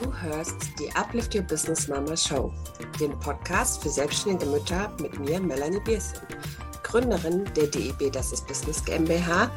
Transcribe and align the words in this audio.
Du 0.00 0.10
hörst 0.22 0.56
die 0.78 0.90
Uplift 0.96 1.34
Your 1.34 1.42
Business 1.42 1.86
Mama 1.86 2.16
Show, 2.16 2.50
den 2.98 3.18
Podcast 3.18 3.82
für 3.82 3.90
selbstständige 3.90 4.50
Mütter 4.50 4.90
mit 4.98 5.20
mir, 5.20 5.38
Melanie 5.38 5.80
Biersen, 5.80 6.20
Gründerin 6.82 7.44
der 7.54 7.66
DEB 7.66 8.10
Das 8.10 8.32
ist 8.32 8.46
Business 8.46 8.82
GmbH 8.82 9.50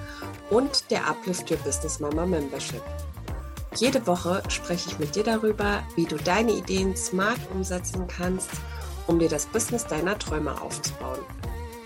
und 0.49 0.91
der 0.91 1.07
Uplift 1.07 1.49
Your 1.49 1.57
Business 1.59 2.01
Mama 2.01 2.25
Membership. 2.25 2.81
Jede 3.77 4.05
Woche 4.05 4.43
spreche 4.49 4.89
ich 4.89 4.99
mit 4.99 5.15
dir 5.15 5.23
darüber, 5.23 5.81
wie 5.95 6.05
du 6.05 6.17
deine 6.17 6.51
Ideen 6.51 6.93
smart 6.97 7.39
umsetzen 7.53 8.05
kannst, 8.09 8.49
um 9.07 9.19
dir 9.19 9.29
das 9.29 9.45
Business 9.45 9.87
deiner 9.87 10.19
Träume 10.19 10.61
aufzubauen. 10.61 11.21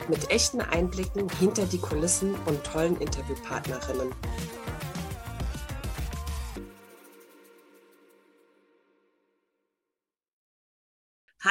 Mit 0.08 0.32
echten 0.32 0.62
Einblicken 0.62 1.30
hinter 1.40 1.66
die 1.68 1.80
Kulissen 1.80 2.34
und 2.48 2.64
tollen 2.64 2.98
Interviewpartnerinnen. 2.98 4.12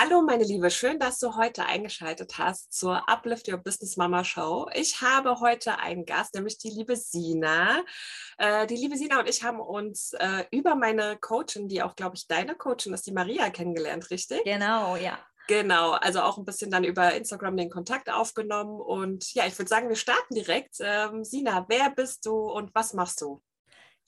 Hallo, 0.08 0.22
meine 0.22 0.44
Liebe, 0.44 0.70
schön, 0.70 1.00
dass 1.00 1.18
du 1.18 1.34
heute 1.34 1.66
eingeschaltet 1.66 2.38
hast 2.38 2.72
zur 2.72 3.08
Uplift 3.08 3.48
Your 3.48 3.58
Business 3.58 3.96
Mama 3.96 4.22
Show. 4.22 4.68
Ich 4.72 5.00
habe 5.00 5.40
heute 5.40 5.80
einen 5.80 6.04
Gast, 6.04 6.34
nämlich 6.34 6.58
die 6.58 6.70
liebe 6.70 6.94
Sina. 6.94 7.82
Äh, 8.38 8.68
die 8.68 8.76
liebe 8.76 8.96
Sina 8.96 9.18
und 9.18 9.28
ich 9.28 9.42
haben 9.42 9.58
uns 9.58 10.12
äh, 10.12 10.44
über 10.52 10.76
meine 10.76 11.16
Coachin, 11.16 11.66
die 11.66 11.82
auch, 11.82 11.96
glaube 11.96 12.14
ich, 12.14 12.28
deine 12.28 12.54
Coachin 12.54 12.94
ist, 12.94 13.08
die 13.08 13.12
Maria, 13.12 13.50
kennengelernt, 13.50 14.08
richtig? 14.12 14.44
Genau, 14.44 14.94
ja. 14.94 15.18
Genau, 15.48 15.92
also 15.92 16.20
auch 16.20 16.38
ein 16.38 16.44
bisschen 16.44 16.70
dann 16.70 16.84
über 16.84 17.12
Instagram 17.14 17.56
den 17.56 17.70
Kontakt 17.70 18.08
aufgenommen. 18.08 18.80
Und 18.80 19.34
ja, 19.34 19.44
ich 19.44 19.58
würde 19.58 19.68
sagen, 19.68 19.88
wir 19.88 19.96
starten 19.96 20.36
direkt. 20.36 20.76
Ähm, 20.78 21.24
Sina, 21.24 21.66
wer 21.68 21.90
bist 21.90 22.24
du 22.26 22.48
und 22.48 22.72
was 22.76 22.92
machst 22.92 23.22
du? 23.22 23.42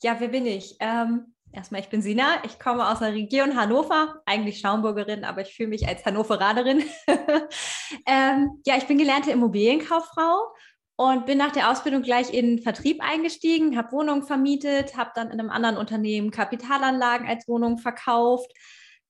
Ja, 0.01 0.17
wer 0.17 0.29
bin 0.29 0.45
ich? 0.45 0.77
Ähm, 0.79 1.35
Erstmal, 1.51 1.81
ich 1.81 1.89
bin 1.89 2.01
Sina, 2.01 2.43
ich 2.45 2.59
komme 2.59 2.87
aus 2.87 2.99
der 2.99 3.13
Region 3.13 3.59
Hannover, 3.59 4.21
eigentlich 4.25 4.59
Schaumburgerin, 4.59 5.23
aber 5.23 5.41
ich 5.41 5.55
fühle 5.55 5.69
mich 5.69 5.87
als 5.87 6.05
Hannoveranerin. 6.05 6.83
ähm, 8.05 8.61
ja, 8.65 8.77
ich 8.77 8.85
bin 8.85 8.99
gelernte 8.99 9.31
Immobilienkauffrau 9.31 10.53
und 10.95 11.25
bin 11.25 11.39
nach 11.39 11.51
der 11.51 11.71
Ausbildung 11.71 12.03
gleich 12.03 12.31
in 12.33 12.59
Vertrieb 12.59 13.01
eingestiegen, 13.01 13.77
habe 13.77 13.91
Wohnungen 13.93 14.23
vermietet, 14.23 14.95
habe 14.95 15.11
dann 15.15 15.31
in 15.31 15.39
einem 15.39 15.49
anderen 15.49 15.77
Unternehmen 15.77 16.29
Kapitalanlagen 16.29 17.27
als 17.27 17.47
Wohnung 17.47 17.79
verkauft, 17.79 18.51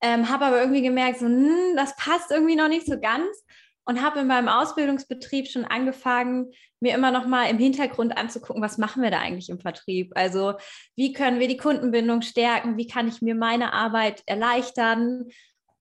ähm, 0.00 0.30
habe 0.30 0.46
aber 0.46 0.60
irgendwie 0.60 0.82
gemerkt, 0.82 1.18
so, 1.18 1.26
hm, 1.26 1.76
das 1.76 1.94
passt 1.96 2.30
irgendwie 2.30 2.56
noch 2.56 2.68
nicht 2.68 2.86
so 2.86 2.98
ganz 2.98 3.44
und 3.90 4.00
habe 4.00 4.20
in 4.20 4.28
meinem 4.28 4.46
Ausbildungsbetrieb 4.46 5.48
schon 5.48 5.64
angefangen, 5.64 6.52
mir 6.78 6.94
immer 6.94 7.10
noch 7.10 7.26
mal 7.26 7.50
im 7.50 7.58
Hintergrund 7.58 8.16
anzugucken, 8.16 8.62
was 8.62 8.78
machen 8.78 9.02
wir 9.02 9.10
da 9.10 9.18
eigentlich 9.18 9.50
im 9.50 9.58
Vertrieb? 9.58 10.12
Also 10.14 10.54
wie 10.94 11.12
können 11.12 11.40
wir 11.40 11.48
die 11.48 11.56
Kundenbindung 11.56 12.22
stärken? 12.22 12.76
Wie 12.76 12.86
kann 12.86 13.08
ich 13.08 13.20
mir 13.20 13.34
meine 13.34 13.72
Arbeit 13.72 14.22
erleichtern? 14.26 15.24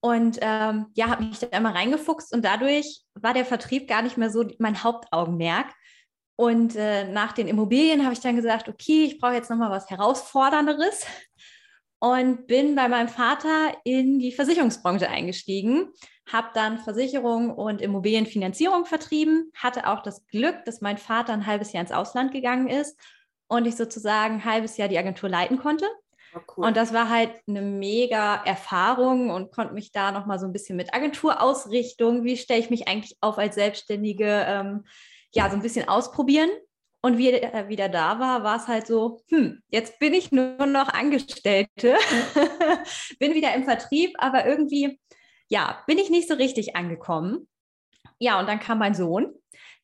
Und 0.02 0.40
ähm, 0.42 0.88
ja, 0.96 1.10
habe 1.10 1.24
mich 1.24 1.38
da 1.38 1.56
immer 1.56 1.76
reingefuchst 1.76 2.34
und 2.34 2.44
dadurch 2.44 3.02
war 3.14 3.36
der 3.36 3.46
Vertrieb 3.46 3.88
gar 3.88 4.02
nicht 4.02 4.18
mehr 4.18 4.32
so 4.32 4.44
mein 4.58 4.84
Hauptaugenmerk. 4.84 5.68
Und 6.36 6.76
äh, 6.76 7.12
nach 7.12 7.34
den 7.34 7.48
Immobilien 7.48 8.06
habe 8.06 8.14
ich 8.14 8.22
dann 8.22 8.38
gesagt, 8.38 8.70
okay, 8.70 9.04
ich 9.04 9.20
brauche 9.20 9.34
jetzt 9.34 9.52
noch 9.52 9.58
mal 9.58 9.70
was 9.70 9.88
Herausfordernderes 9.92 11.06
und 12.00 12.48
bin 12.48 12.74
bei 12.74 12.88
meinem 12.88 13.10
Vater 13.10 13.78
in 13.84 14.18
die 14.18 14.32
Versicherungsbranche 14.32 15.08
eingestiegen 15.08 15.90
habe 16.32 16.50
dann 16.54 16.78
Versicherung 16.78 17.52
und 17.52 17.82
Immobilienfinanzierung 17.82 18.86
vertrieben, 18.86 19.52
hatte 19.56 19.88
auch 19.88 20.02
das 20.02 20.26
Glück, 20.28 20.64
dass 20.66 20.82
mein 20.82 20.98
Vater 20.98 21.34
ein 21.34 21.46
halbes 21.46 21.74
Jahr 21.74 21.82
ins 21.82 21.92
Ausland 21.92 22.32
gegangen 22.32 22.68
ist 22.68 22.98
und 23.48 23.66
ich 23.66 23.76
sozusagen 23.76 24.36
ein 24.36 24.46
halbes 24.46 24.78
Jahr 24.78 24.88
die 24.88 24.98
Agentur 24.98 25.30
leiten 25.30 25.58
konnte. 25.58 25.86
Oh, 26.36 26.40
cool. 26.56 26.68
Und 26.68 26.78
das 26.78 26.94
war 26.94 27.10
halt 27.10 27.32
eine 27.48 27.62
mega 27.62 28.44
Erfahrung 28.44 29.32
und 29.32 29.52
konnte 29.52 29.74
mich 29.74 29.92
da 29.92 30.12
nochmal 30.12 30.40
so 30.40 30.46
ein 30.46 30.54
bisschen 30.54 30.78
mit 30.78 30.94
Agenturausrichtung, 30.94 32.24
wie 32.24 32.38
stelle 32.38 32.60
ich 32.60 32.70
mich 32.70 32.88
eigentlich 32.88 33.18
auf 33.22 33.38
als 33.38 33.56
Selbstständige, 33.56 34.46
ähm, 34.48 34.86
ja, 35.34 35.50
so 35.50 35.56
ein 35.56 35.64
bisschen 35.64 35.88
ausprobieren. 35.88 36.50
Und 37.02 37.18
wie 37.18 37.32
er 37.32 37.70
wieder 37.70 37.88
da 37.88 38.20
war, 38.20 38.44
war 38.44 38.58
es 38.58 38.68
halt 38.68 38.86
so, 38.86 39.22
hm, 39.30 39.62
jetzt 39.70 40.00
bin 40.00 40.14
ich 40.14 40.34
nur 40.34 40.66
noch 40.66 40.90
Angestellte, 40.90 41.96
bin 43.20 43.34
wieder 43.34 43.54
im 43.56 43.64
Vertrieb, 43.64 44.16
aber 44.18 44.46
irgendwie 44.46 45.00
ja, 45.50 45.84
bin 45.88 45.98
ich 45.98 46.10
nicht 46.10 46.28
so 46.28 46.36
richtig 46.36 46.76
angekommen. 46.76 47.48
Ja, 48.20 48.40
und 48.40 48.48
dann 48.48 48.60
kam 48.60 48.80
mein 48.80 48.96
Sohn, 48.96 49.34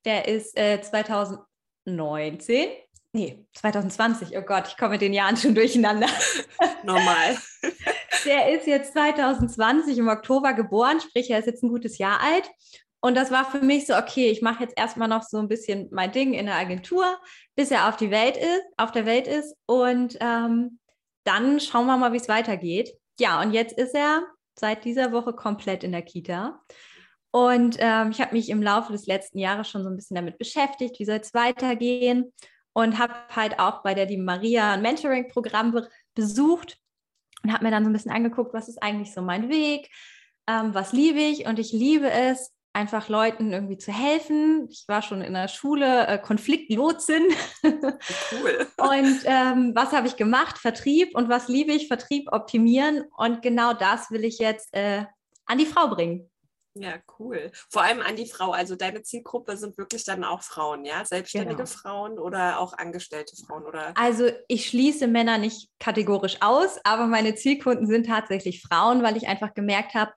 der 0.05 0.27
ist 0.27 0.57
äh, 0.57 0.81
2019, 0.81 2.69
nee, 3.13 3.45
2020, 3.53 4.37
oh 4.37 4.41
Gott, 4.41 4.67
ich 4.67 4.77
komme 4.77 4.91
mit 4.91 5.01
den 5.01 5.13
Jahren 5.13 5.37
schon 5.37 5.55
durcheinander. 5.55 6.07
Normal. 6.83 7.37
der 8.25 8.53
ist 8.53 8.67
jetzt 8.67 8.93
2020 8.93 9.97
im 9.97 10.07
Oktober 10.07 10.53
geboren, 10.53 11.01
sprich, 11.01 11.29
er 11.29 11.39
ist 11.39 11.47
jetzt 11.47 11.63
ein 11.63 11.69
gutes 11.69 11.97
Jahr 11.97 12.21
alt. 12.21 12.49
Und 13.01 13.15
das 13.15 13.29
war 13.29 13.49
für 13.49 13.59
mich 13.59 13.85
so, 13.85 13.95
okay, 13.95 14.31
ich 14.31 14.41
mache 14.41 14.63
jetzt 14.63 14.77
erstmal 14.77 15.07
noch 15.07 15.21
so 15.21 15.37
ein 15.37 15.47
bisschen 15.47 15.89
mein 15.91 16.11
Ding 16.11 16.33
in 16.33 16.47
der 16.47 16.55
Agentur, 16.55 17.05
bis 17.55 17.69
er 17.69 17.87
auf 17.87 17.97
die 17.97 18.09
Welt 18.09 18.35
ist, 18.35 18.63
auf 18.77 18.91
der 18.91 19.05
Welt 19.05 19.27
ist. 19.27 19.55
Und 19.67 20.17
ähm, 20.21 20.79
dann 21.23 21.59
schauen 21.59 21.85
wir 21.85 21.97
mal, 21.97 22.13
wie 22.13 22.17
es 22.17 22.29
weitergeht. 22.29 22.97
Ja, 23.19 23.41
und 23.41 23.51
jetzt 23.51 23.77
ist 23.77 23.93
er 23.93 24.23
seit 24.57 24.85
dieser 24.85 25.11
Woche 25.11 25.33
komplett 25.33 25.83
in 25.83 25.91
der 25.91 26.01
Kita. 26.01 26.61
Und 27.31 27.75
ähm, 27.79 28.11
ich 28.11 28.21
habe 28.21 28.33
mich 28.33 28.49
im 28.49 28.63
Laufe 28.63 28.93
des 28.93 29.07
letzten 29.07 29.39
Jahres 29.39 29.69
schon 29.69 29.83
so 29.83 29.89
ein 29.89 29.95
bisschen 29.97 30.15
damit 30.15 30.37
beschäftigt, 30.37 30.99
wie 30.99 31.05
soll 31.05 31.17
es 31.17 31.33
weitergehen. 31.33 32.31
Und 32.73 32.97
habe 32.97 33.13
halt 33.33 33.59
auch 33.59 33.83
bei 33.83 33.93
der 33.93 34.05
die 34.05 34.17
Maria 34.17 34.73
ein 34.73 34.81
Mentoring-Programm 34.81 35.71
be 35.71 35.89
besucht 36.13 36.77
und 37.43 37.53
habe 37.53 37.65
mir 37.65 37.71
dann 37.71 37.83
so 37.83 37.89
ein 37.89 37.93
bisschen 37.93 38.11
angeguckt, 38.11 38.53
was 38.53 38.69
ist 38.69 38.81
eigentlich 38.81 39.13
so 39.13 39.21
mein 39.21 39.49
Weg, 39.49 39.89
ähm, 40.47 40.73
was 40.73 40.93
liebe 40.93 41.19
ich. 41.19 41.45
Und 41.45 41.59
ich 41.59 41.71
liebe 41.71 42.09
es, 42.09 42.54
einfach 42.75 43.07
Leuten 43.07 43.53
irgendwie 43.53 43.77
zu 43.77 43.91
helfen. 43.91 44.67
Ich 44.69 44.83
war 44.87 45.01
schon 45.01 45.21
in 45.21 45.33
der 45.33 45.47
Schule 45.47 46.07
äh, 46.07 46.17
Konfliktlotsin. 46.19 47.23
Cool. 47.63 48.67
und 48.77 49.19
ähm, 49.25 49.71
was 49.73 49.93
habe 49.93 50.07
ich 50.07 50.17
gemacht? 50.17 50.57
Vertrieb. 50.57 51.15
Und 51.15 51.29
was 51.29 51.47
liebe 51.47 51.71
ich? 51.71 51.87
Vertrieb 51.87 52.31
optimieren. 52.31 53.05
Und 53.15 53.41
genau 53.41 53.73
das 53.73 54.11
will 54.11 54.25
ich 54.25 54.39
jetzt 54.39 54.73
äh, 54.73 55.05
an 55.45 55.57
die 55.57 55.65
Frau 55.65 55.87
bringen. 55.87 56.29
Ja, 56.77 56.95
cool. 57.17 57.51
Vor 57.71 57.83
allem 57.83 58.01
an 58.01 58.17
die 58.17 58.27
Frau. 58.27 58.51
Also 58.51 58.75
deine 58.75 59.01
Zielgruppe 59.01 59.55
sind 59.55 59.77
wirklich 59.77 60.03
dann 60.03 60.25
auch 60.25 60.41
Frauen, 60.41 60.83
ja? 60.83 61.05
Selbstständige 61.05 61.55
genau. 61.55 61.69
Frauen 61.69 62.19
oder 62.19 62.59
auch 62.59 62.73
angestellte 62.73 63.37
Frauen, 63.37 63.63
oder? 63.63 63.93
Also 63.95 64.29
ich 64.49 64.67
schließe 64.67 65.07
Männer 65.07 65.37
nicht 65.37 65.69
kategorisch 65.79 66.41
aus, 66.41 66.77
aber 66.83 67.07
meine 67.07 67.35
Zielkunden 67.35 67.87
sind 67.87 68.07
tatsächlich 68.07 68.61
Frauen, 68.61 69.01
weil 69.03 69.15
ich 69.15 69.29
einfach 69.29 69.53
gemerkt 69.53 69.93
habe, 69.93 70.11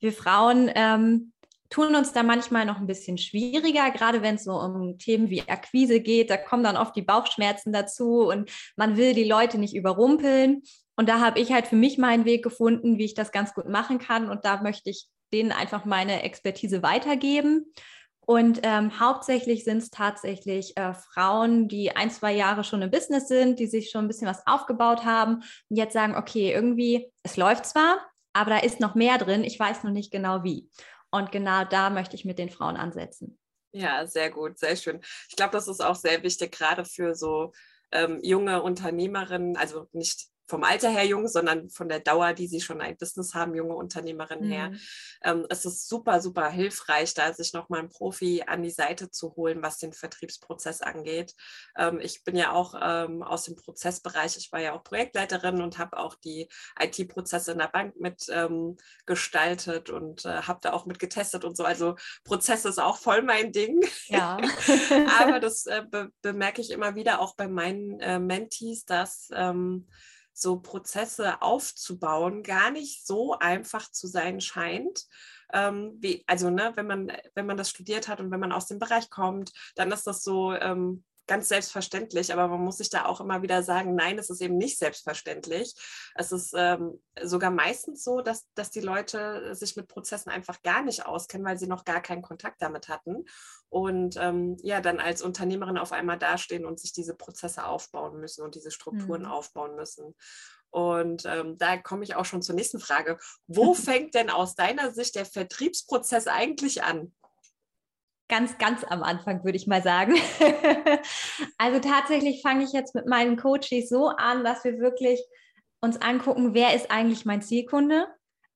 wir 0.00 0.12
Frauen 0.12 0.70
ähm, 0.74 1.31
tun 1.72 1.94
uns 1.94 2.12
da 2.12 2.22
manchmal 2.22 2.66
noch 2.66 2.76
ein 2.76 2.86
bisschen 2.86 3.16
schwieriger, 3.16 3.90
gerade 3.90 4.22
wenn 4.22 4.34
es 4.34 4.44
so 4.44 4.52
um 4.52 4.98
Themen 4.98 5.30
wie 5.30 5.48
Akquise 5.48 6.00
geht. 6.00 6.28
Da 6.28 6.36
kommen 6.36 6.62
dann 6.62 6.76
oft 6.76 6.94
die 6.94 7.02
Bauchschmerzen 7.02 7.72
dazu 7.72 8.28
und 8.28 8.50
man 8.76 8.96
will 8.96 9.14
die 9.14 9.24
Leute 9.24 9.58
nicht 9.58 9.74
überrumpeln. 9.74 10.62
Und 10.96 11.08
da 11.08 11.20
habe 11.20 11.40
ich 11.40 11.50
halt 11.50 11.66
für 11.66 11.76
mich 11.76 11.96
meinen 11.96 12.26
Weg 12.26 12.44
gefunden, 12.44 12.98
wie 12.98 13.06
ich 13.06 13.14
das 13.14 13.32
ganz 13.32 13.54
gut 13.54 13.68
machen 13.68 13.98
kann. 13.98 14.28
Und 14.28 14.44
da 14.44 14.62
möchte 14.62 14.90
ich 14.90 15.08
denen 15.32 15.50
einfach 15.50 15.86
meine 15.86 16.22
Expertise 16.22 16.82
weitergeben. 16.82 17.72
Und 18.20 18.60
ähm, 18.62 19.00
hauptsächlich 19.00 19.64
sind 19.64 19.78
es 19.78 19.90
tatsächlich 19.90 20.76
äh, 20.76 20.92
Frauen, 20.92 21.68
die 21.68 21.96
ein, 21.96 22.10
zwei 22.10 22.34
Jahre 22.34 22.64
schon 22.64 22.82
im 22.82 22.90
Business 22.90 23.28
sind, 23.28 23.58
die 23.58 23.66
sich 23.66 23.90
schon 23.90 24.04
ein 24.04 24.08
bisschen 24.08 24.28
was 24.28 24.46
aufgebaut 24.46 25.04
haben 25.04 25.36
und 25.70 25.76
jetzt 25.76 25.94
sagen, 25.94 26.14
okay, 26.14 26.52
irgendwie, 26.52 27.10
es 27.24 27.36
läuft 27.36 27.66
zwar, 27.66 27.98
aber 28.32 28.50
da 28.50 28.58
ist 28.58 28.78
noch 28.78 28.94
mehr 28.94 29.18
drin, 29.18 29.42
ich 29.42 29.58
weiß 29.58 29.82
noch 29.82 29.90
nicht 29.90 30.12
genau 30.12 30.44
wie. 30.44 30.68
Und 31.12 31.30
genau 31.30 31.64
da 31.64 31.90
möchte 31.90 32.16
ich 32.16 32.24
mit 32.24 32.38
den 32.38 32.50
Frauen 32.50 32.76
ansetzen. 32.76 33.38
Ja, 33.72 34.06
sehr 34.06 34.30
gut, 34.30 34.58
sehr 34.58 34.76
schön. 34.76 35.00
Ich 35.28 35.36
glaube, 35.36 35.52
das 35.52 35.68
ist 35.68 35.84
auch 35.84 35.94
sehr 35.94 36.22
wichtig, 36.22 36.52
gerade 36.52 36.84
für 36.84 37.14
so 37.14 37.52
ähm, 37.90 38.18
junge 38.22 38.62
Unternehmerinnen, 38.62 39.56
also 39.56 39.88
nicht 39.92 40.31
vom 40.52 40.64
Alter 40.64 40.90
her 40.90 41.06
jung, 41.06 41.28
sondern 41.28 41.70
von 41.70 41.88
der 41.88 41.98
Dauer, 41.98 42.34
die 42.34 42.46
sie 42.46 42.60
schon 42.60 42.82
ein 42.82 42.98
Business 42.98 43.32
haben, 43.32 43.54
junge 43.54 43.74
Unternehmerinnen 43.74 44.48
mhm. 44.48 44.52
her. 44.52 44.72
Ähm, 45.24 45.46
es 45.48 45.64
ist 45.64 45.88
super, 45.88 46.20
super 46.20 46.50
hilfreich, 46.50 47.14
da 47.14 47.32
sich 47.32 47.54
nochmal 47.54 47.80
einen 47.80 47.88
Profi 47.88 48.44
an 48.46 48.62
die 48.62 48.70
Seite 48.70 49.10
zu 49.10 49.34
holen, 49.34 49.62
was 49.62 49.78
den 49.78 49.94
Vertriebsprozess 49.94 50.82
angeht. 50.82 51.34
Ähm, 51.74 52.00
ich 52.00 52.22
bin 52.22 52.36
ja 52.36 52.52
auch 52.52 52.74
ähm, 52.78 53.22
aus 53.22 53.44
dem 53.44 53.56
Prozessbereich, 53.56 54.36
ich 54.36 54.52
war 54.52 54.60
ja 54.60 54.74
auch 54.74 54.84
Projektleiterin 54.84 55.62
und 55.62 55.78
habe 55.78 55.96
auch 55.96 56.16
die 56.16 56.50
IT-Prozesse 56.78 57.52
in 57.52 57.58
der 57.58 57.68
Bank 57.68 57.98
mit 57.98 58.26
ähm, 58.28 58.76
gestaltet 59.06 59.88
und 59.88 60.26
äh, 60.26 60.42
habe 60.42 60.58
da 60.60 60.74
auch 60.74 60.84
mit 60.84 60.98
getestet 60.98 61.46
und 61.46 61.56
so. 61.56 61.64
Also 61.64 61.96
Prozess 62.24 62.66
ist 62.66 62.78
auch 62.78 62.98
voll 62.98 63.22
mein 63.22 63.52
Ding. 63.52 63.80
Ja. 64.08 64.36
Aber 65.18 65.40
das 65.40 65.64
äh, 65.64 65.82
be 65.90 66.12
bemerke 66.20 66.60
ich 66.60 66.72
immer 66.72 66.94
wieder 66.94 67.22
auch 67.22 67.36
bei 67.36 67.48
meinen 67.48 68.00
äh, 68.00 68.18
Mentees, 68.18 68.84
dass 68.84 69.30
ähm, 69.32 69.88
so 70.32 70.60
Prozesse 70.60 71.42
aufzubauen 71.42 72.42
gar 72.42 72.70
nicht 72.70 73.06
so 73.06 73.38
einfach 73.38 73.90
zu 73.90 74.06
sein 74.06 74.40
scheint. 74.40 75.04
Ähm, 75.52 75.96
wie, 75.98 76.24
also, 76.26 76.50
ne, 76.50 76.72
wenn 76.76 76.86
man, 76.86 77.12
wenn 77.34 77.46
man 77.46 77.56
das 77.56 77.70
studiert 77.70 78.08
hat 78.08 78.20
und 78.20 78.30
wenn 78.30 78.40
man 78.40 78.52
aus 78.52 78.66
dem 78.66 78.78
Bereich 78.78 79.10
kommt, 79.10 79.52
dann 79.76 79.92
ist 79.92 80.06
das 80.06 80.22
so 80.22 80.54
ähm, 80.54 81.04
ganz 81.32 81.48
selbstverständlich, 81.48 82.30
aber 82.30 82.46
man 82.46 82.60
muss 82.60 82.76
sich 82.76 82.90
da 82.90 83.06
auch 83.06 83.18
immer 83.18 83.40
wieder 83.40 83.62
sagen, 83.62 83.94
nein, 83.94 84.18
es 84.18 84.28
ist 84.28 84.42
eben 84.42 84.58
nicht 84.58 84.78
selbstverständlich. 84.78 85.74
Es 86.14 86.30
ist 86.30 86.52
ähm, 86.54 87.02
sogar 87.22 87.50
meistens 87.50 88.04
so, 88.04 88.20
dass, 88.20 88.46
dass 88.54 88.70
die 88.70 88.82
Leute 88.82 89.54
sich 89.54 89.74
mit 89.74 89.88
Prozessen 89.88 90.28
einfach 90.28 90.60
gar 90.60 90.82
nicht 90.82 91.06
auskennen, 91.06 91.46
weil 91.46 91.56
sie 91.56 91.66
noch 91.66 91.86
gar 91.86 92.02
keinen 92.02 92.20
Kontakt 92.20 92.60
damit 92.60 92.88
hatten 92.90 93.24
und 93.70 94.18
ähm, 94.18 94.58
ja, 94.60 94.82
dann 94.82 95.00
als 95.00 95.22
Unternehmerin 95.22 95.78
auf 95.78 95.92
einmal 95.92 96.18
dastehen 96.18 96.66
und 96.66 96.78
sich 96.78 96.92
diese 96.92 97.14
Prozesse 97.14 97.64
aufbauen 97.64 98.20
müssen 98.20 98.44
und 98.44 98.54
diese 98.54 98.70
Strukturen 98.70 99.22
mhm. 99.22 99.28
aufbauen 99.28 99.74
müssen. 99.74 100.14
Und 100.68 101.24
ähm, 101.24 101.56
da 101.56 101.78
komme 101.78 102.04
ich 102.04 102.14
auch 102.14 102.26
schon 102.26 102.42
zur 102.42 102.56
nächsten 102.56 102.78
Frage. 102.78 103.18
Wo 103.46 103.72
fängt 103.88 104.14
denn 104.14 104.28
aus 104.28 104.54
deiner 104.54 104.92
Sicht 104.92 105.14
der 105.14 105.24
Vertriebsprozess 105.24 106.26
eigentlich 106.26 106.82
an? 106.82 107.14
Ganz, 108.32 108.56
ganz 108.56 108.82
am 108.84 109.02
Anfang, 109.02 109.44
würde 109.44 109.58
ich 109.58 109.66
mal 109.66 109.82
sagen. 109.82 110.14
also 111.58 111.80
tatsächlich 111.80 112.40
fange 112.40 112.64
ich 112.64 112.72
jetzt 112.72 112.94
mit 112.94 113.06
meinen 113.06 113.36
Coaches 113.36 113.90
so 113.90 114.08
an, 114.08 114.42
dass 114.42 114.64
wir 114.64 114.78
wirklich 114.78 115.22
uns 115.82 116.00
angucken, 116.00 116.54
wer 116.54 116.74
ist 116.74 116.90
eigentlich 116.90 117.26
mein 117.26 117.42
Zielkunde? 117.42 118.06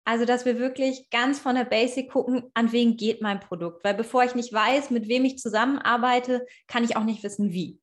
Also, 0.06 0.24
dass 0.24 0.46
wir 0.46 0.58
wirklich 0.58 1.10
ganz 1.10 1.40
von 1.40 1.56
der 1.56 1.66
Basic 1.66 2.10
gucken, 2.10 2.44
an 2.54 2.72
wen 2.72 2.96
geht 2.96 3.20
mein 3.20 3.38
Produkt. 3.38 3.84
Weil 3.84 3.92
bevor 3.92 4.24
ich 4.24 4.34
nicht 4.34 4.50
weiß, 4.50 4.88
mit 4.88 5.08
wem 5.08 5.26
ich 5.26 5.36
zusammenarbeite, 5.36 6.46
kann 6.68 6.82
ich 6.82 6.96
auch 6.96 7.04
nicht 7.04 7.22
wissen, 7.22 7.52
wie. 7.52 7.78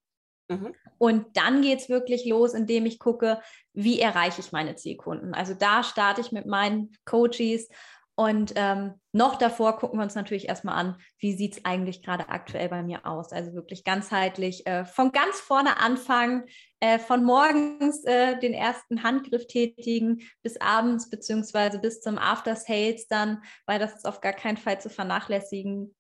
Mhm. 0.50 0.74
Und 0.98 1.38
dann 1.38 1.62
geht 1.62 1.80
es 1.80 1.90
wirklich 1.90 2.26
los, 2.26 2.56
indem 2.56 2.88
ich 2.88 2.98
gucke, 2.98 3.40
wie 3.74 4.00
erreiche 4.00 4.42
ich 4.42 4.52
meine 4.52 4.76
Zielkunden. 4.76 5.36
Also 5.36 5.54
da 5.54 5.84
starte 5.84 6.22
ich 6.22 6.32
mit 6.32 6.48
meinen 6.48 6.92
Coaches 7.06 7.70
und 8.16 8.54
ähm, 8.56 8.94
noch 9.12 9.38
davor 9.38 9.78
gucken 9.78 9.98
wir 9.98 10.04
uns 10.04 10.14
natürlich 10.14 10.48
erstmal 10.48 10.76
an, 10.76 10.98
wie 11.18 11.36
sieht 11.36 11.54
es 11.54 11.66
eigentlich 11.66 12.04
gerade 12.04 12.30
aktuell 12.30 12.70
bei 12.70 12.84
mir 12.84 13.08
aus. 13.08 13.32
Also 13.32 13.54
wirklich 13.54 13.84
ganzheitlich 13.84 14.68
äh, 14.68 14.86
von 14.86 15.12
ganz 15.12 15.40
vorne 15.40 15.80
anfangen, 15.80 16.44
äh, 16.80 17.00
von 17.00 17.24
morgens 17.24 18.04
äh, 18.06 18.40
den 18.40 18.54
ersten 18.54 19.02
Handgriff 19.04 19.48
tätigen 19.48 20.22
bis 20.44 20.62
abends 20.62 21.10
beziehungsweise 21.10 21.80
bis 21.80 22.02
zum 22.02 22.20
After 22.20 22.56
Sales 22.56 23.08
dann, 23.08 23.44
weil 23.66 23.80
das 23.80 23.96
ist 23.96 24.06
auf 24.06 24.22
gar 24.22 24.34
keinen 24.34 24.58
Fall 24.58 24.80
zu 24.80 24.90
vernachlässigen, 24.90 25.96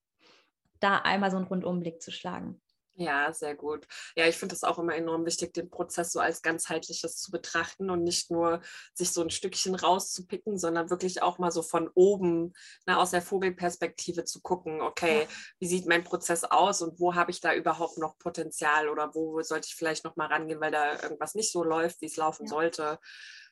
da 0.79 0.97
einmal 0.97 1.31
so 1.31 1.37
einen 1.37 1.47
Rundumblick 1.47 2.01
zu 2.01 2.11
schlagen. 2.11 2.62
Ja, 2.95 3.33
sehr 3.33 3.55
gut. 3.55 3.87
Ja, 4.15 4.27
ich 4.27 4.37
finde 4.37 4.53
es 4.53 4.63
auch 4.63 4.77
immer 4.77 4.95
enorm 4.95 5.25
wichtig, 5.25 5.51
den 5.53 5.69
Prozess 5.71 6.11
so 6.11 6.19
als 6.19 6.43
ganzheitliches 6.43 7.17
zu 7.17 7.31
betrachten 7.31 7.89
und 7.89 8.03
nicht 8.03 8.29
nur 8.29 8.61
sich 8.93 9.11
so 9.11 9.21
ein 9.21 9.31
Stückchen 9.31 9.73
rauszupicken, 9.73 10.59
sondern 10.59 10.91
wirklich 10.91 11.23
auch 11.23 11.39
mal 11.39 11.51
so 11.51 11.63
von 11.63 11.89
oben 11.95 12.53
ne, 12.85 12.99
aus 12.99 13.09
der 13.09 13.23
Vogelperspektive 13.23 14.25
zu 14.25 14.41
gucken, 14.41 14.81
okay, 14.81 15.21
ja. 15.23 15.27
wie 15.59 15.67
sieht 15.67 15.87
mein 15.87 16.03
Prozess 16.03 16.43
aus 16.43 16.83
und 16.83 16.99
wo 16.99 17.15
habe 17.15 17.31
ich 17.31 17.41
da 17.41 17.55
überhaupt 17.55 17.97
noch 17.97 18.19
Potenzial 18.19 18.87
oder 18.89 19.15
wo 19.15 19.41
sollte 19.41 19.67
ich 19.69 19.75
vielleicht 19.75 20.05
noch 20.05 20.15
mal 20.15 20.27
rangehen, 20.27 20.61
weil 20.61 20.71
da 20.71 21.01
irgendwas 21.01 21.33
nicht 21.33 21.51
so 21.51 21.63
läuft, 21.63 21.99
wie 22.01 22.05
es 22.05 22.17
laufen 22.17 22.45
ja. 22.45 22.49
sollte. 22.49 22.99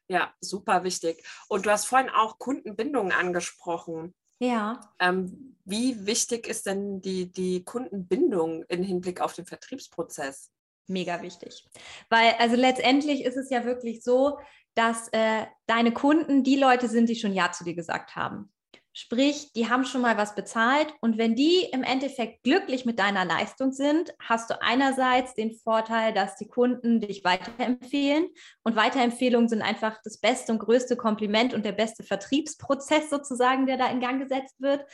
Ja, 0.07 0.33
super 0.39 0.83
wichtig. 0.83 1.25
Und 1.47 1.65
du 1.65 1.71
hast 1.71 1.85
vorhin 1.85 2.09
auch 2.09 2.37
Kundenbindungen 2.37 3.11
angesprochen. 3.11 4.13
Ja. 4.41 4.79
Ähm, 4.99 5.55
wie 5.65 6.05
wichtig 6.07 6.47
ist 6.47 6.65
denn 6.65 6.99
die, 6.99 7.31
die 7.31 7.63
Kundenbindung 7.63 8.63
im 8.67 8.81
Hinblick 8.81 9.21
auf 9.21 9.33
den 9.33 9.45
Vertriebsprozess? 9.45 10.51
Mega 10.87 11.21
wichtig. 11.21 11.69
Weil, 12.09 12.33
also 12.39 12.55
letztendlich 12.55 13.23
ist 13.23 13.37
es 13.37 13.51
ja 13.51 13.63
wirklich 13.65 14.03
so, 14.03 14.39
dass 14.73 15.09
äh, 15.09 15.45
deine 15.67 15.93
Kunden 15.93 16.43
die 16.43 16.55
Leute 16.55 16.89
sind, 16.89 17.07
die 17.07 17.15
schon 17.15 17.33
Ja 17.33 17.51
zu 17.51 17.63
dir 17.63 17.75
gesagt 17.75 18.15
haben. 18.15 18.51
Sprich, 18.93 19.53
die 19.53 19.69
haben 19.69 19.85
schon 19.85 20.01
mal 20.01 20.17
was 20.17 20.35
bezahlt 20.35 20.93
und 20.99 21.17
wenn 21.17 21.33
die 21.33 21.65
im 21.71 21.83
Endeffekt 21.83 22.43
glücklich 22.43 22.85
mit 22.85 22.99
deiner 22.99 23.23
Leistung 23.23 23.71
sind, 23.71 24.13
hast 24.19 24.49
du 24.49 24.61
einerseits 24.61 25.33
den 25.33 25.53
Vorteil, 25.53 26.13
dass 26.13 26.35
die 26.35 26.49
Kunden 26.49 26.99
dich 26.99 27.23
weiterempfehlen 27.23 28.27
und 28.63 28.75
Weiterempfehlungen 28.75 29.47
sind 29.47 29.61
einfach 29.61 29.97
das 30.03 30.17
beste 30.17 30.51
und 30.51 30.59
größte 30.59 30.97
Kompliment 30.97 31.53
und 31.53 31.63
der 31.63 31.71
beste 31.71 32.03
Vertriebsprozess 32.03 33.09
sozusagen, 33.09 33.65
der 33.65 33.77
da 33.77 33.89
in 33.89 34.01
Gang 34.01 34.21
gesetzt 34.21 34.55
wird. 34.59 34.85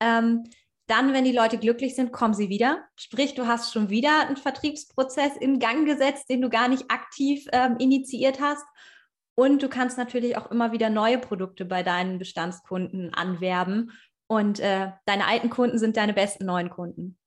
Ähm, 0.00 0.44
dann, 0.86 1.12
wenn 1.12 1.24
die 1.24 1.32
Leute 1.32 1.58
glücklich 1.58 1.94
sind, 1.94 2.12
kommen 2.12 2.34
sie 2.34 2.48
wieder. 2.48 2.84
Sprich, 2.96 3.34
du 3.34 3.46
hast 3.46 3.72
schon 3.72 3.90
wieder 3.90 4.26
einen 4.26 4.36
Vertriebsprozess 4.36 5.36
in 5.36 5.58
Gang 5.58 5.86
gesetzt, 5.86 6.28
den 6.28 6.40
du 6.40 6.48
gar 6.48 6.68
nicht 6.68 6.90
aktiv 6.90 7.46
ähm, 7.52 7.76
initiiert 7.78 8.40
hast. 8.40 8.64
Und 9.34 9.62
du 9.62 9.68
kannst 9.68 9.96
natürlich 9.98 10.36
auch 10.36 10.50
immer 10.50 10.72
wieder 10.72 10.90
neue 10.90 11.18
Produkte 11.18 11.64
bei 11.64 11.82
deinen 11.82 12.18
Bestandskunden 12.18 13.14
anwerben. 13.14 13.92
Und 14.26 14.60
äh, 14.60 14.92
deine 15.06 15.26
alten 15.26 15.50
Kunden 15.50 15.78
sind 15.78 15.96
deine 15.96 16.12
besten 16.12 16.46
neuen 16.46 16.70
Kunden 16.70 17.18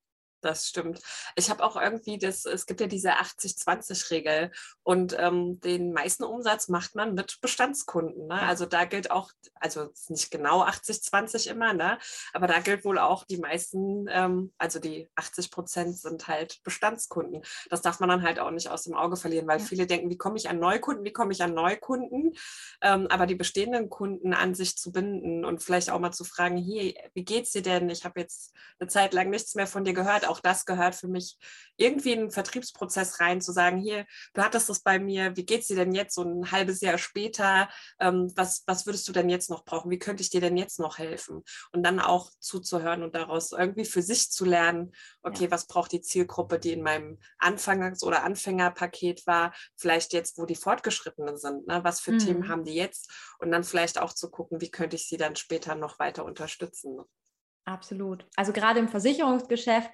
das 0.46 0.68
stimmt. 0.68 1.02
Ich 1.36 1.50
habe 1.50 1.64
auch 1.64 1.76
irgendwie 1.76 2.18
das, 2.18 2.46
es 2.46 2.66
gibt 2.66 2.80
ja 2.80 2.88
diese 2.88 3.14
80-20-Regel 3.14 4.52
und 4.84 5.16
ähm, 5.20 5.60
den 5.62 5.92
meisten 5.92 6.24
Umsatz 6.24 6.68
macht 6.68 6.96
man 6.96 7.16
mit 7.16 7.42
Bestandskunden. 7.42 8.28
Ne? 8.28 8.40
Also 8.42 8.66
da 8.66 8.86
gilt 8.86 9.12
auch, 9.12 9.32
also 9.56 9.90
nicht 10.10 10.30
genau 10.32 10.64
80-20 10.64 11.50
immer, 11.50 11.74
ne? 11.74 11.98
aber 12.34 12.48
da 12.48 12.60
gilt 12.60 12.86
wohl 12.86 13.00
auch 13.00 13.26
die 13.26 13.38
meisten, 13.38 14.08
ähm, 14.10 14.54
also 14.58 14.80
die 14.80 15.10
80 15.16 15.52
Prozent 15.52 15.98
sind 15.98 16.28
halt 16.28 16.62
Bestandskunden. 16.64 17.42
Das 17.70 17.82
darf 17.82 18.00
man 18.00 18.10
dann 18.10 18.22
halt 18.22 18.40
auch 18.40 18.52
nicht 18.52 18.70
aus 18.70 18.84
dem 18.84 18.94
Auge 18.94 19.18
verlieren, 19.18 19.48
weil 19.48 19.60
ja. 19.60 19.66
viele 19.66 19.88
denken, 19.88 20.10
wie 20.10 20.18
komme 20.18 20.38
ich 20.38 20.50
an 20.50 20.60
Neukunden, 20.60 21.04
wie 21.04 21.14
komme 21.14 21.32
ich 21.32 21.42
an 21.42 21.54
Neukunden, 21.54 22.34
ähm, 22.82 23.08
aber 23.10 23.26
die 23.26 23.36
bestehenden 23.36 23.90
Kunden 23.90 24.34
an 24.34 24.54
sich 24.54 24.78
zu 24.78 24.92
binden 24.92 25.44
und 25.44 25.64
vielleicht 25.64 25.90
auch 25.90 26.00
mal 26.00 26.12
zu 26.12 26.24
fragen, 26.24 26.58
hier, 26.58 26.94
wie 27.14 27.26
geht's 27.26 27.52
dir 27.52 27.64
denn? 27.64 27.90
Ich 27.90 28.06
habe 28.06 28.20
jetzt 28.20 28.54
eine 28.80 28.90
Zeit 28.90 29.14
lang 29.14 29.30
nichts 29.30 29.56
mehr 29.56 29.68
von 29.68 29.84
dir 29.84 29.94
gehört, 29.94 30.28
auch 30.28 30.35
das 30.40 30.66
gehört 30.66 30.96
für 30.96 31.08
mich 31.08 31.38
irgendwie 31.78 32.14
in 32.14 32.20
den 32.22 32.32
Vertriebsprozess 32.32 33.20
rein, 33.20 33.42
zu 33.42 33.52
sagen, 33.52 33.78
hier, 33.78 34.06
du 34.34 34.42
hattest 34.42 34.70
das 34.70 34.82
bei 34.82 35.00
mir, 35.00 35.36
wie 35.36 35.46
geht 35.46 35.62
es 35.62 35.68
dir 35.68 35.76
denn 35.76 35.94
jetzt 35.94 36.16
so 36.16 36.24
ein 36.24 36.52
halbes 36.52 36.82
Jahr 36.82 36.98
später? 36.98 37.70
Ähm, 38.00 38.32
was, 38.36 38.64
was 38.66 38.86
würdest 38.86 39.08
du 39.08 39.12
denn 39.12 39.30
jetzt 39.30 39.50
noch 39.50 39.66
brauchen? 39.66 39.92
Wie 39.92 40.00
könnte 40.00 40.22
ich 40.24 40.30
dir 40.30 40.42
denn 40.42 40.58
jetzt 40.58 40.80
noch 40.80 40.98
helfen? 40.98 41.44
Und 41.72 41.84
dann 41.84 42.00
auch 42.00 42.32
zuzuhören 42.40 43.04
und 43.04 43.16
daraus 43.16 43.52
irgendwie 43.52 43.86
für 43.86 44.02
sich 44.02 44.32
zu 44.32 44.46
lernen, 44.46 44.94
okay, 45.22 45.46
ja. 45.46 45.52
was 45.52 45.68
braucht 45.68 45.92
die 45.92 46.02
Zielgruppe, 46.02 46.60
die 46.60 46.74
in 46.74 46.82
meinem 46.82 47.20
Anfangs- 47.40 48.04
oder 48.04 48.24
Anfängerpaket 48.24 49.28
war, 49.28 49.54
vielleicht 49.76 50.14
jetzt, 50.14 50.38
wo 50.38 50.46
die 50.46 50.56
Fortgeschrittenen 50.56 51.38
sind, 51.38 51.68
ne? 51.68 51.84
was 51.84 52.00
für 52.00 52.14
mhm. 52.14 52.20
Themen 52.20 52.48
haben 52.48 52.64
die 52.64 52.76
jetzt? 52.76 53.12
Und 53.40 53.52
dann 53.52 53.64
vielleicht 53.64 54.00
auch 54.00 54.14
zu 54.14 54.30
gucken, 54.30 54.62
wie 54.62 54.72
könnte 54.72 54.96
ich 54.96 55.08
sie 55.08 55.18
dann 55.18 55.36
später 55.36 55.76
noch 55.76 56.00
weiter 56.00 56.26
unterstützen. 56.26 57.00
Absolut. 57.66 58.28
Also 58.36 58.54
gerade 58.54 58.80
im 58.80 58.88
Versicherungsgeschäft, 58.88 59.90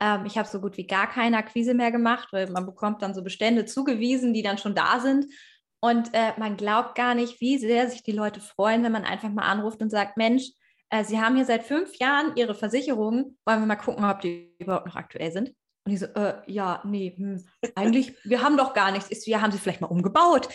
ähm, 0.00 0.26
ich 0.26 0.36
habe 0.38 0.48
so 0.48 0.60
gut 0.60 0.76
wie 0.76 0.86
gar 0.86 1.08
keine 1.08 1.38
Akquise 1.38 1.74
mehr 1.74 1.90
gemacht, 1.90 2.28
weil 2.32 2.50
man 2.50 2.66
bekommt 2.66 3.02
dann 3.02 3.14
so 3.14 3.22
Bestände 3.22 3.64
zugewiesen, 3.64 4.34
die 4.34 4.42
dann 4.42 4.58
schon 4.58 4.74
da 4.74 5.00
sind. 5.00 5.26
Und 5.80 6.10
äh, 6.14 6.32
man 6.38 6.56
glaubt 6.56 6.94
gar 6.94 7.14
nicht, 7.14 7.40
wie 7.40 7.58
sehr 7.58 7.88
sich 7.88 8.02
die 8.02 8.12
Leute 8.12 8.40
freuen, 8.40 8.82
wenn 8.82 8.92
man 8.92 9.04
einfach 9.04 9.30
mal 9.30 9.42
anruft 9.42 9.80
und 9.82 9.90
sagt, 9.90 10.16
Mensch, 10.16 10.50
äh, 10.90 11.04
Sie 11.04 11.20
haben 11.20 11.36
hier 11.36 11.44
seit 11.44 11.64
fünf 11.64 11.96
Jahren 11.98 12.36
Ihre 12.36 12.54
Versicherungen, 12.54 13.38
wollen 13.44 13.60
wir 13.60 13.66
mal 13.66 13.76
gucken, 13.76 14.04
ob 14.04 14.20
die 14.20 14.54
überhaupt 14.58 14.86
noch 14.86 14.96
aktuell 14.96 15.32
sind? 15.32 15.54
Und 15.84 15.92
ich 15.92 16.00
so, 16.00 16.06
äh, 16.06 16.42
ja, 16.46 16.82
nee, 16.84 17.14
hm, 17.16 17.44
eigentlich, 17.74 18.16
wir 18.24 18.42
haben 18.42 18.56
doch 18.56 18.74
gar 18.74 18.90
nichts. 18.90 19.26
Wir 19.26 19.40
haben 19.40 19.52
sie 19.52 19.58
vielleicht 19.58 19.80
mal 19.80 19.86
umgebaut. 19.86 20.48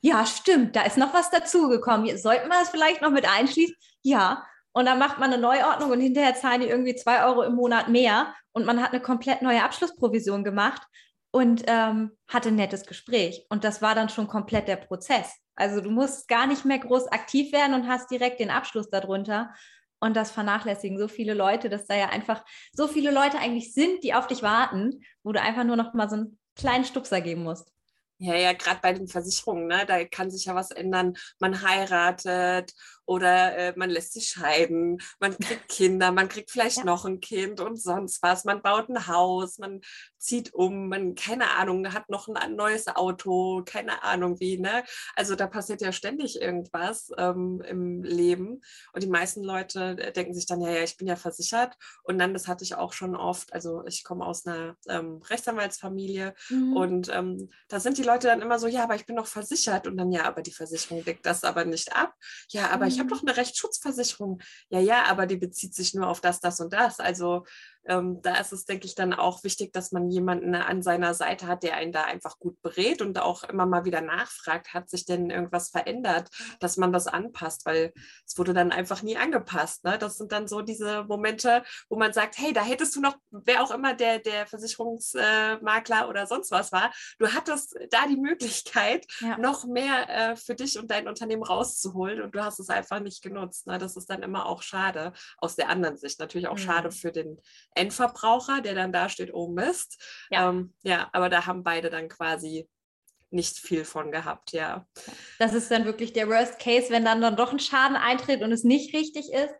Ja, 0.00 0.26
stimmt, 0.26 0.74
da 0.74 0.82
ist 0.82 0.98
noch 0.98 1.14
was 1.14 1.30
dazugekommen. 1.30 2.18
Sollten 2.18 2.48
wir 2.48 2.58
das 2.58 2.70
vielleicht 2.70 3.02
noch 3.02 3.10
mit 3.10 3.28
einschließen? 3.28 3.76
Ja, 4.02 4.44
und 4.72 4.86
dann 4.86 4.98
macht 4.98 5.18
man 5.18 5.32
eine 5.32 5.40
Neuordnung 5.40 5.90
und 5.90 6.00
hinterher 6.00 6.34
zahlen 6.34 6.62
die 6.62 6.68
irgendwie 6.68 6.94
zwei 6.94 7.24
Euro 7.24 7.42
im 7.42 7.54
Monat 7.54 7.88
mehr 7.88 8.34
und 8.52 8.66
man 8.66 8.82
hat 8.82 8.92
eine 8.92 9.02
komplett 9.02 9.42
neue 9.42 9.62
Abschlussprovision 9.62 10.44
gemacht 10.44 10.82
und 11.30 11.64
ähm, 11.66 12.12
hatte 12.28 12.50
ein 12.50 12.56
nettes 12.56 12.84
Gespräch. 12.84 13.46
Und 13.48 13.64
das 13.64 13.82
war 13.82 13.94
dann 13.94 14.08
schon 14.08 14.28
komplett 14.28 14.68
der 14.68 14.76
Prozess. 14.76 15.34
Also 15.54 15.80
du 15.80 15.90
musst 15.90 16.28
gar 16.28 16.46
nicht 16.46 16.64
mehr 16.64 16.78
groß 16.78 17.08
aktiv 17.08 17.52
werden 17.52 17.74
und 17.74 17.88
hast 17.88 18.10
direkt 18.10 18.40
den 18.40 18.50
Abschluss 18.50 18.88
darunter. 18.90 19.52
Und 20.00 20.16
das 20.16 20.30
vernachlässigen 20.30 20.98
so 20.98 21.08
viele 21.08 21.34
Leute, 21.34 21.68
dass 21.68 21.86
da 21.86 21.94
ja 21.94 22.08
einfach 22.08 22.44
so 22.72 22.88
viele 22.88 23.10
Leute 23.10 23.38
eigentlich 23.38 23.72
sind, 23.72 24.02
die 24.02 24.14
auf 24.14 24.26
dich 24.26 24.42
warten, 24.42 25.00
wo 25.22 25.32
du 25.32 25.40
einfach 25.40 25.64
nur 25.64 25.76
noch 25.76 25.94
mal 25.94 26.08
so 26.08 26.16
einen 26.16 26.38
kleinen 26.56 26.84
Stupser 26.84 27.20
geben 27.20 27.44
musst. 27.44 27.72
Ja, 28.18 28.34
ja, 28.36 28.52
gerade 28.52 28.78
bei 28.80 28.92
den 28.92 29.08
Versicherungen, 29.08 29.66
ne, 29.66 29.84
da 29.86 30.04
kann 30.04 30.30
sich 30.30 30.44
ja 30.44 30.54
was 30.54 30.70
ändern. 30.70 31.14
Man 31.40 31.62
heiratet 31.62 32.72
oder 33.06 33.56
äh, 33.56 33.72
man 33.76 33.90
lässt 33.90 34.12
sich 34.12 34.28
scheiden, 34.28 35.00
man 35.20 35.36
kriegt 35.38 35.68
Kinder, 35.68 36.12
man 36.12 36.28
kriegt 36.28 36.50
vielleicht 36.50 36.78
ja. 36.78 36.84
noch 36.84 37.04
ein 37.04 37.20
Kind 37.20 37.60
und 37.60 37.80
sonst 37.80 38.22
was. 38.22 38.44
Man 38.44 38.62
baut 38.62 38.88
ein 38.88 39.06
Haus, 39.06 39.58
man 39.58 39.80
zieht 40.18 40.54
um, 40.54 40.88
man, 40.88 41.14
keine 41.14 41.50
Ahnung, 41.50 41.92
hat 41.92 42.08
noch 42.08 42.28
ein 42.28 42.54
neues 42.54 42.86
Auto, 42.88 43.62
keine 43.64 44.02
Ahnung 44.02 44.38
wie, 44.40 44.58
ne? 44.58 44.84
Also 45.16 45.34
da 45.34 45.46
passiert 45.46 45.80
ja 45.80 45.92
ständig 45.92 46.40
irgendwas 46.40 47.10
ähm, 47.18 47.60
im 47.66 48.02
Leben. 48.02 48.60
Und 48.92 49.02
die 49.02 49.08
meisten 49.08 49.42
Leute 49.42 49.96
äh, 49.98 50.12
denken 50.12 50.34
sich 50.34 50.46
dann, 50.46 50.60
ja, 50.60 50.70
ja, 50.70 50.82
ich 50.82 50.96
bin 50.96 51.08
ja 51.08 51.16
versichert. 51.16 51.76
Und 52.04 52.18
dann, 52.18 52.32
das 52.32 52.46
hatte 52.46 52.64
ich 52.64 52.76
auch 52.76 52.92
schon 52.92 53.16
oft, 53.16 53.52
also 53.52 53.84
ich 53.86 54.04
komme 54.04 54.24
aus 54.24 54.46
einer 54.46 54.76
ähm, 54.88 55.20
Rechtsanwaltsfamilie 55.28 56.34
mhm. 56.50 56.76
und 56.76 57.08
ähm, 57.12 57.50
da 57.68 57.80
sind 57.80 57.98
die 57.98 58.02
Leute 58.02 58.28
dann 58.28 58.42
immer 58.42 58.58
so, 58.58 58.68
ja, 58.68 58.84
aber 58.84 58.94
ich 58.94 59.06
bin 59.06 59.16
doch 59.16 59.26
versichert. 59.26 59.86
Und 59.86 59.96
dann, 59.96 60.12
ja, 60.12 60.24
aber 60.24 60.42
die 60.42 60.52
Versicherung 60.52 61.04
deckt 61.04 61.26
das 61.26 61.44
aber 61.44 61.64
nicht 61.64 61.96
ab. 61.96 62.14
Ja, 62.48 62.70
aber 62.70 62.86
mhm. 62.86 62.91
Ich 62.92 63.00
habe 63.00 63.10
doch 63.10 63.22
eine 63.22 63.36
Rechtsschutzversicherung. 63.36 64.40
Ja, 64.68 64.80
ja, 64.80 65.04
aber 65.04 65.26
die 65.26 65.36
bezieht 65.36 65.74
sich 65.74 65.94
nur 65.94 66.08
auf 66.08 66.20
das, 66.20 66.40
das 66.40 66.60
und 66.60 66.72
das. 66.72 67.00
Also 67.00 67.44
ähm, 67.86 68.22
da 68.22 68.36
ist 68.36 68.52
es, 68.52 68.64
denke 68.64 68.86
ich, 68.86 68.94
dann 68.94 69.12
auch 69.12 69.42
wichtig, 69.44 69.72
dass 69.72 69.92
man 69.92 70.10
jemanden 70.10 70.54
an 70.54 70.82
seiner 70.82 71.14
Seite 71.14 71.46
hat, 71.46 71.62
der 71.62 71.74
einen 71.74 71.92
da 71.92 72.04
einfach 72.04 72.38
gut 72.38 72.60
berät 72.62 73.02
und 73.02 73.18
auch 73.18 73.44
immer 73.44 73.66
mal 73.66 73.84
wieder 73.84 74.00
nachfragt, 74.00 74.72
hat 74.72 74.88
sich 74.88 75.04
denn 75.04 75.30
irgendwas 75.30 75.70
verändert, 75.70 76.28
dass 76.60 76.76
man 76.76 76.92
das 76.92 77.06
anpasst, 77.06 77.66
weil 77.66 77.92
es 78.26 78.38
wurde 78.38 78.54
dann 78.54 78.72
einfach 78.72 79.02
nie 79.02 79.16
angepasst. 79.16 79.84
Ne? 79.84 79.98
Das 79.98 80.16
sind 80.16 80.32
dann 80.32 80.46
so 80.46 80.62
diese 80.62 81.04
Momente, 81.04 81.64
wo 81.88 81.96
man 81.96 82.12
sagt, 82.12 82.38
hey, 82.38 82.52
da 82.52 82.62
hättest 82.62 82.94
du 82.96 83.00
noch, 83.00 83.16
wer 83.30 83.62
auch 83.62 83.70
immer 83.70 83.94
der, 83.94 84.20
der 84.20 84.46
Versicherungsmakler 84.46 86.08
oder 86.08 86.26
sonst 86.26 86.50
was 86.50 86.72
war, 86.72 86.92
du 87.18 87.32
hattest 87.32 87.76
da 87.90 88.06
die 88.06 88.16
Möglichkeit, 88.16 89.06
ja. 89.20 89.38
noch 89.38 89.64
mehr 89.64 90.08
äh, 90.08 90.36
für 90.36 90.54
dich 90.54 90.78
und 90.78 90.90
dein 90.90 91.08
Unternehmen 91.08 91.42
rauszuholen 91.42 92.22
und 92.22 92.34
du 92.34 92.44
hast 92.44 92.60
es 92.60 92.68
einfach 92.68 93.00
nicht 93.00 93.22
genutzt. 93.22 93.66
Ne? 93.66 93.78
Das 93.78 93.96
ist 93.96 94.08
dann 94.08 94.22
immer 94.22 94.46
auch 94.46 94.62
schade 94.62 95.12
aus 95.38 95.56
der 95.56 95.68
anderen 95.68 95.96
Sicht. 95.96 96.20
Natürlich 96.20 96.48
auch 96.48 96.54
mhm. 96.54 96.62
schade 96.62 96.90
für 96.92 97.10
den 97.10 97.38
Endverbraucher, 97.74 98.60
der 98.60 98.74
dann 98.74 98.92
da 98.92 99.08
steht, 99.08 99.32
oh 99.32 99.48
Mist. 99.48 100.02
Ja. 100.30 100.48
Ähm, 100.48 100.74
ja, 100.82 101.08
aber 101.12 101.28
da 101.28 101.46
haben 101.46 101.62
beide 101.62 101.90
dann 101.90 102.08
quasi 102.08 102.68
nicht 103.30 103.58
viel 103.58 103.84
von 103.84 104.12
gehabt, 104.12 104.52
ja. 104.52 104.86
Das 105.38 105.54
ist 105.54 105.70
dann 105.70 105.84
wirklich 105.84 106.12
der 106.12 106.28
Worst 106.28 106.58
Case, 106.58 106.90
wenn 106.90 107.04
dann, 107.04 107.20
dann 107.20 107.36
doch 107.36 107.52
ein 107.52 107.58
Schaden 107.58 107.96
eintritt 107.96 108.42
und 108.42 108.52
es 108.52 108.62
nicht 108.62 108.94
richtig 108.94 109.32
ist. 109.32 109.54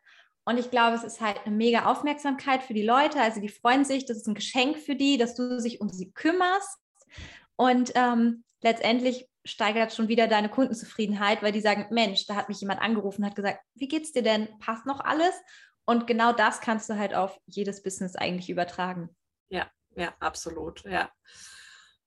Und 0.45 0.59
ich 0.59 0.71
glaube, 0.71 0.97
es 0.97 1.04
ist 1.04 1.21
halt 1.21 1.38
eine 1.45 1.54
mega 1.54 1.87
Aufmerksamkeit 1.87 2.62
für 2.62 2.75
die 2.75 2.85
Leute. 2.85 3.21
Also 3.21 3.40
die 3.40 3.49
freuen 3.49 3.85
sich, 3.85 4.04
das 4.04 4.19
ist 4.19 4.26
ein 4.26 4.35
Geschenk 4.35 4.78
für 4.78 4.97
die, 4.97 5.16
dass 5.16 5.35
du 5.35 5.61
dich 5.61 5.81
um 5.81 5.88
sie 5.88 6.11
kümmerst. 6.12 6.78
Und 7.57 7.92
ähm, 7.95 8.45
letztendlich 8.61 9.28
steigert 9.45 9.92
schon 9.92 10.09
wieder 10.09 10.28
deine 10.28 10.49
Kundenzufriedenheit, 10.49 11.42
weil 11.42 11.52
die 11.52 11.61
sagen, 11.61 11.87
Mensch, 11.90 12.26
da 12.26 12.35
hat 12.35 12.49
mich 12.49 12.61
jemand 12.61 12.81
angerufen, 12.81 13.25
hat 13.25 13.37
gesagt, 13.37 13.61
wie 13.75 13.88
geht's 13.88 14.12
dir 14.12 14.23
denn? 14.23 14.49
Passt 14.59 14.87
noch 14.87 15.00
alles? 15.00 15.35
Und 15.85 16.07
genau 16.07 16.33
das 16.33 16.61
kannst 16.61 16.89
du 16.89 16.97
halt 16.97 17.15
auf 17.15 17.39
jedes 17.47 17.83
Business 17.83 18.17
eigentlich 18.17 18.51
übertragen. 18.51 19.15
Ja, 19.49 19.71
ja, 19.97 20.15
absolut, 20.21 20.85
ja. 20.85 21.11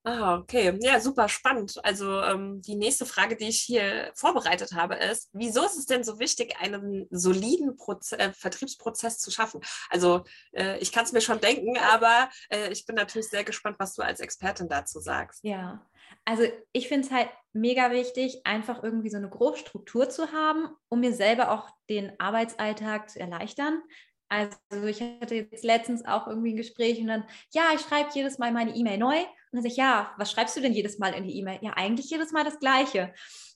Ah, 0.07 0.35
okay. 0.35 0.77
Ja, 0.81 0.99
super 0.99 1.27
spannend. 1.27 1.83
Also 1.83 2.21
ähm, 2.21 2.61
die 2.61 2.75
nächste 2.75 3.07
Frage, 3.07 3.35
die 3.35 3.47
ich 3.47 3.61
hier 3.61 4.11
vorbereitet 4.13 4.73
habe, 4.73 4.93
ist, 4.93 5.29
wieso 5.33 5.65
ist 5.65 5.77
es 5.77 5.87
denn 5.87 6.03
so 6.03 6.19
wichtig, 6.19 6.55
einen 6.59 7.07
soliden 7.09 7.75
Proze 7.75 8.19
äh, 8.19 8.31
Vertriebsprozess 8.31 9.17
zu 9.17 9.31
schaffen? 9.31 9.61
Also 9.89 10.23
äh, 10.51 10.77
ich 10.77 10.91
kann 10.91 11.05
es 11.05 11.11
mir 11.11 11.21
schon 11.21 11.41
denken, 11.41 11.75
aber 11.79 12.29
äh, 12.51 12.71
ich 12.71 12.85
bin 12.85 12.95
natürlich 12.95 13.29
sehr 13.29 13.43
gespannt, 13.43 13.77
was 13.79 13.95
du 13.95 14.03
als 14.03 14.19
Expertin 14.19 14.69
dazu 14.69 14.99
sagst. 14.99 15.43
Ja, 15.43 15.83
also 16.25 16.43
ich 16.73 16.87
finde 16.87 17.07
es 17.07 17.13
halt 17.13 17.29
mega 17.53 17.91
wichtig, 17.91 18.41
einfach 18.45 18.83
irgendwie 18.83 19.09
so 19.09 19.17
eine 19.17 19.29
Grobstruktur 19.29 20.09
zu 20.09 20.31
haben, 20.33 20.67
um 20.89 20.99
mir 20.99 21.13
selber 21.13 21.51
auch 21.51 21.69
den 21.89 22.19
Arbeitsalltag 22.19 23.09
zu 23.09 23.19
erleichtern. 23.19 23.81
Also 24.27 24.57
ich 24.87 25.01
hatte 25.21 25.35
jetzt 25.35 25.63
letztens 25.63 26.03
auch 26.03 26.27
irgendwie 26.27 26.53
ein 26.53 26.57
Gespräch 26.57 26.99
und 26.99 27.07
dann, 27.07 27.25
ja, 27.53 27.69
ich 27.75 27.81
schreibe 27.81 28.09
jedes 28.13 28.39
Mal 28.39 28.51
meine 28.51 28.75
E-Mail 28.75 28.97
neu. 28.97 29.17
Und 29.17 29.27
dann 29.51 29.61
sage 29.61 29.71
ich, 29.71 29.77
ja, 29.77 30.13
was 30.17 30.31
schreibst 30.31 30.57
du 30.57 30.61
denn 30.61 30.73
jedes 30.73 30.97
Mal 30.97 31.13
in 31.13 31.23
die 31.23 31.37
E-Mail? 31.37 31.59
Ja, 31.61 31.73
eigentlich 31.75 32.09
jedes 32.09 32.31
Mal 32.31 32.43
das 32.43 32.59
Gleiche. 32.59 33.13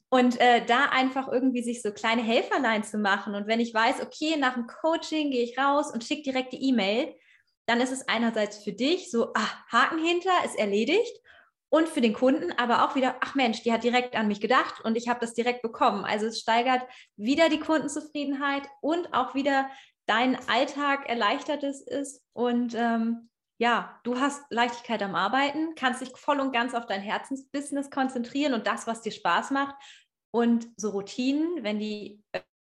Und 0.09 0.39
äh, 0.39 0.63
da 0.65 0.85
einfach 0.85 1.27
irgendwie 1.27 1.63
sich 1.63 1.81
so 1.81 1.91
kleine 1.91 2.21
Helferlein 2.21 2.83
zu 2.83 2.97
machen. 2.99 3.35
Und 3.35 3.47
wenn 3.47 3.59
ich 3.59 3.73
weiß, 3.73 4.01
okay, 4.01 4.37
nach 4.37 4.53
dem 4.53 4.67
Coaching 4.67 5.31
gehe 5.31 5.43
ich 5.43 5.57
raus 5.57 5.91
und 5.91 6.03
schicke 6.03 6.23
direkt 6.23 6.53
die 6.53 6.69
E-Mail, 6.69 7.15
dann 7.65 7.81
ist 7.81 7.91
es 7.91 8.07
einerseits 8.07 8.63
für 8.63 8.73
dich 8.73 9.11
so, 9.11 9.33
ah, 9.33 9.49
Haken 9.71 10.03
hinter, 10.03 10.31
ist 10.45 10.57
erledigt. 10.57 11.19
Und 11.69 11.87
für 11.87 12.01
den 12.01 12.13
Kunden 12.13 12.51
aber 12.53 12.83
auch 12.83 12.95
wieder, 12.95 13.15
ach 13.21 13.35
Mensch, 13.35 13.61
die 13.61 13.71
hat 13.71 13.83
direkt 13.83 14.15
an 14.15 14.27
mich 14.27 14.41
gedacht 14.41 14.81
und 14.81 14.97
ich 14.97 15.07
habe 15.07 15.19
das 15.19 15.35
direkt 15.35 15.61
bekommen. 15.61 16.03
Also 16.03 16.25
es 16.25 16.39
steigert 16.39 16.81
wieder 17.15 17.49
die 17.49 17.59
Kundenzufriedenheit 17.59 18.63
und 18.81 19.13
auch 19.13 19.35
wieder 19.35 19.69
dein 20.07 20.37
Alltag 20.49 21.07
erleichtert 21.07 21.63
es 21.63 21.81
ist. 21.81 22.23
Und 22.33 22.73
ähm, 22.73 23.29
ja, 23.59 23.99
du 24.03 24.19
hast 24.19 24.41
Leichtigkeit 24.49 25.03
am 25.03 25.13
Arbeiten, 25.13 25.75
kannst 25.75 26.01
dich 26.01 26.09
voll 26.15 26.39
und 26.39 26.53
ganz 26.53 26.73
auf 26.73 26.87
dein 26.87 27.01
Herzensbusiness 27.01 27.91
konzentrieren 27.91 28.53
und 28.53 28.65
das, 28.65 28.87
was 28.87 29.01
dir 29.01 29.11
Spaß 29.11 29.51
macht. 29.51 29.75
Und 30.31 30.67
so 30.77 30.89
Routinen, 30.89 31.63
wenn 31.63 31.79
die 31.79 32.23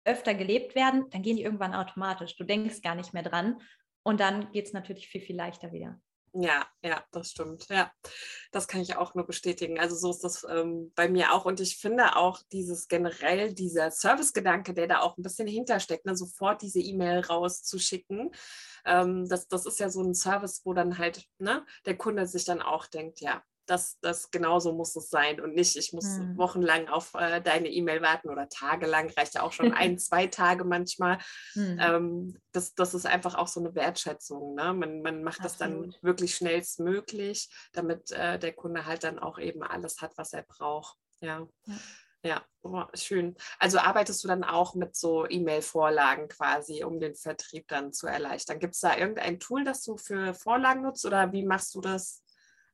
öfter 0.06 0.36
gelebt 0.36 0.76
werden, 0.76 1.10
dann 1.10 1.22
gehen 1.22 1.38
die 1.38 1.44
irgendwann 1.44 1.74
automatisch. 1.74 2.36
Du 2.36 2.44
denkst 2.44 2.82
gar 2.82 2.96
nicht 2.96 3.14
mehr 3.14 3.24
dran. 3.24 3.60
Und 4.04 4.20
dann 4.20 4.52
geht 4.52 4.66
es 4.66 4.74
natürlich 4.74 5.08
viel, 5.08 5.22
viel 5.22 5.36
leichter 5.36 5.72
wieder. 5.72 6.00
Ja, 6.36 6.66
ja, 6.82 7.04
das 7.12 7.30
stimmt. 7.30 7.68
Ja, 7.70 7.92
das 8.52 8.68
kann 8.68 8.82
ich 8.82 8.96
auch 8.96 9.14
nur 9.14 9.26
bestätigen. 9.28 9.80
Also 9.80 9.96
so 9.96 10.10
ist 10.10 10.24
das 10.24 10.44
ähm, 10.50 10.92
bei 10.96 11.08
mir 11.08 11.32
auch. 11.32 11.46
Und 11.46 11.60
ich 11.60 11.78
finde 11.78 12.16
auch 12.16 12.42
dieses 12.52 12.88
generell, 12.88 13.54
dieser 13.54 13.92
Servicegedanke, 13.92 14.74
der 14.74 14.88
da 14.88 15.02
auch 15.02 15.16
ein 15.16 15.22
bisschen 15.22 15.48
hintersteckt, 15.48 16.08
ne, 16.08 16.16
sofort 16.18 16.64
diese 16.64 16.80
E-Mail 16.80 17.20
rauszuschicken. 17.20 18.32
Ähm, 18.84 19.28
das, 19.30 19.48
das 19.48 19.68
ist 19.68 19.80
ja 19.80 19.92
so 19.92 20.02
ein 20.02 20.16
Service, 20.16 20.62
wo 20.66 20.74
dann 20.74 20.98
halt 20.98 21.24
ne, 21.38 21.64
der 21.86 21.98
Kunde 21.98 22.26
sich 22.26 22.46
dann 22.46 22.64
auch 22.64 22.88
denkt, 22.88 23.22
ja, 23.22 23.44
das, 23.66 24.00
das 24.02 24.32
genauso 24.32 24.74
muss 24.74 24.96
es 24.96 25.10
sein 25.10 25.40
und 25.40 25.56
nicht, 25.56 25.76
ich 25.76 25.94
muss 25.94 26.18
hm. 26.18 26.38
wochenlang 26.38 26.88
auf 26.90 27.14
äh, 27.16 27.42
deine 27.42 27.70
E-Mail 27.70 28.02
warten 28.02 28.30
oder 28.30 28.50
tagelang, 28.50 29.10
reicht 29.12 29.36
ja 29.36 29.44
auch 29.44 29.52
schon 29.52 29.74
ein, 29.74 29.98
zwei 30.00 30.28
Tage 30.28 30.64
manchmal. 30.64 31.20
Hm. 31.54 31.78
Ähm, 31.80 32.42
das, 32.52 32.76
das 32.76 32.94
ist 32.94 33.06
einfach 33.06 33.36
auch 33.36 33.48
so 33.48 33.60
eine 33.60 33.76
Wertschätzung. 33.76 34.56
Ne? 34.56 34.74
Man, 34.74 35.02
man 35.02 35.24
macht 35.24 35.42
Absolut. 35.42 35.44
das 35.44 35.58
dann 35.58 35.96
wirklich 36.02 36.36
schnellstmöglich, 36.36 37.50
damit 37.72 38.12
äh, 38.12 38.38
der 38.40 38.54
Kunde 38.54 38.86
halt 38.86 39.04
dann 39.04 39.20
auch 39.20 39.40
eben 39.40 39.64
alles 39.64 40.02
hat, 40.02 40.18
was 40.18 40.34
er 40.34 40.44
braucht. 40.44 40.98
Ja. 41.22 41.48
ja. 41.66 41.76
Ja, 42.26 42.42
oh, 42.62 42.84
schön. 42.94 43.36
Also 43.60 43.80
arbeitest 43.80 44.24
du 44.24 44.30
dann 44.30 44.46
auch 44.46 44.76
mit 44.76 44.96
so 44.96 45.28
E-Mail-Vorlagen 45.28 46.30
quasi, 46.30 46.86
um 46.86 47.02
den 47.02 47.16
Vertrieb 47.16 47.68
dann 47.68 47.92
zu 47.92 48.08
erleichtern? 48.08 48.60
Gibt 48.60 48.76
es 48.76 48.80
da 48.80 48.96
irgendein 48.96 49.42
Tool, 49.42 49.66
das 49.66 49.84
du 49.84 49.98
für 49.98 50.34
Vorlagen 50.34 50.84
nutzt 50.84 51.06
oder 51.06 51.34
wie 51.34 51.44
machst 51.44 51.76
du 51.76 51.82
das? 51.82 52.23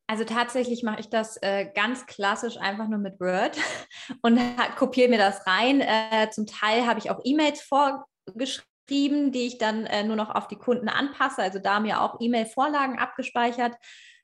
Also 0.10 0.24
tatsächlich 0.24 0.82
mache 0.82 1.02
ich 1.02 1.10
das 1.12 1.38
äh, 1.44 1.68
ganz 1.76 2.08
klassisch 2.08 2.58
einfach 2.58 2.88
nur 2.88 2.98
mit 2.98 3.20
Word 3.20 3.56
und 4.24 4.40
kopiere 4.76 5.08
mir 5.08 5.20
das 5.20 5.46
rein. 5.46 5.82
Äh, 5.82 6.32
zum 6.32 6.48
Teil 6.48 6.88
habe 6.88 6.98
ich 6.98 7.12
auch 7.12 7.20
E-Mails 7.24 7.62
vorgeschrieben, 7.62 9.32
die 9.32 9.46
ich 9.46 9.60
dann 9.60 9.86
äh, 9.86 10.04
nur 10.04 10.16
noch 10.16 10.34
auf 10.34 10.48
die 10.48 10.56
Kunden 10.56 10.90
anpasse. 10.90 11.44
Also 11.44 11.60
da 11.60 11.80
mir 11.80 12.02
auch 12.02 12.20
E-Mail-Vorlagen 12.20 12.98
abgespeichert. 12.98 13.76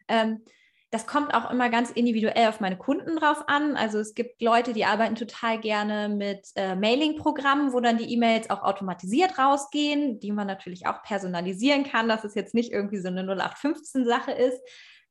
Ähm, 0.08 0.44
das 0.90 1.06
kommt 1.06 1.36
auch 1.36 1.52
immer 1.52 1.70
ganz 1.70 1.92
individuell 1.92 2.48
auf 2.48 2.60
meine 2.60 2.78
Kunden 2.78 3.18
drauf 3.18 3.44
an. 3.46 3.78
Also 3.78 4.00
es 4.00 4.16
gibt 4.16 4.42
Leute, 4.42 4.74
die 4.74 4.86
arbeiten 4.86 5.14
total 5.14 5.60
gerne 5.60 6.10
mit 6.10 6.48
äh, 6.56 6.76
Mailing-Programmen, 6.76 7.74
wo 7.74 7.80
dann 7.80 7.98
die 7.98 8.12
E-Mails 8.12 8.50
auch 8.50 8.64
automatisiert 8.64 9.38
rausgehen, 9.38 10.20
die 10.20 10.32
man 10.32 10.48
natürlich 10.48 10.88
auch 10.88 11.04
personalisieren 11.04 11.84
kann, 11.84 12.10
dass 12.10 12.24
es 12.24 12.34
jetzt 12.34 12.56
nicht 12.56 12.72
irgendwie 12.72 12.98
so 12.98 13.10
eine 13.10 13.22
0815-Sache 13.22 14.32
ist. 14.32 14.60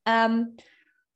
Ähm, 0.06 0.56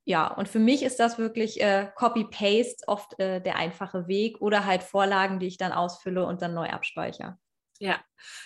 ja, 0.04 0.28
und 0.34 0.48
für 0.48 0.58
mich 0.58 0.82
ist 0.82 1.00
das 1.00 1.18
wirklich 1.18 1.60
äh, 1.62 1.90
Copy-Paste 1.96 2.88
oft 2.88 3.18
äh, 3.20 3.40
der 3.42 3.56
einfache 3.56 4.08
Weg 4.08 4.40
oder 4.40 4.66
halt 4.66 4.82
Vorlagen, 4.82 5.38
die 5.40 5.46
ich 5.48 5.58
dann 5.58 5.72
ausfülle 5.72 6.24
und 6.26 6.42
dann 6.42 6.54
neu 6.54 6.68
abspeichere. 6.70 7.38
Ja, 7.80 8.02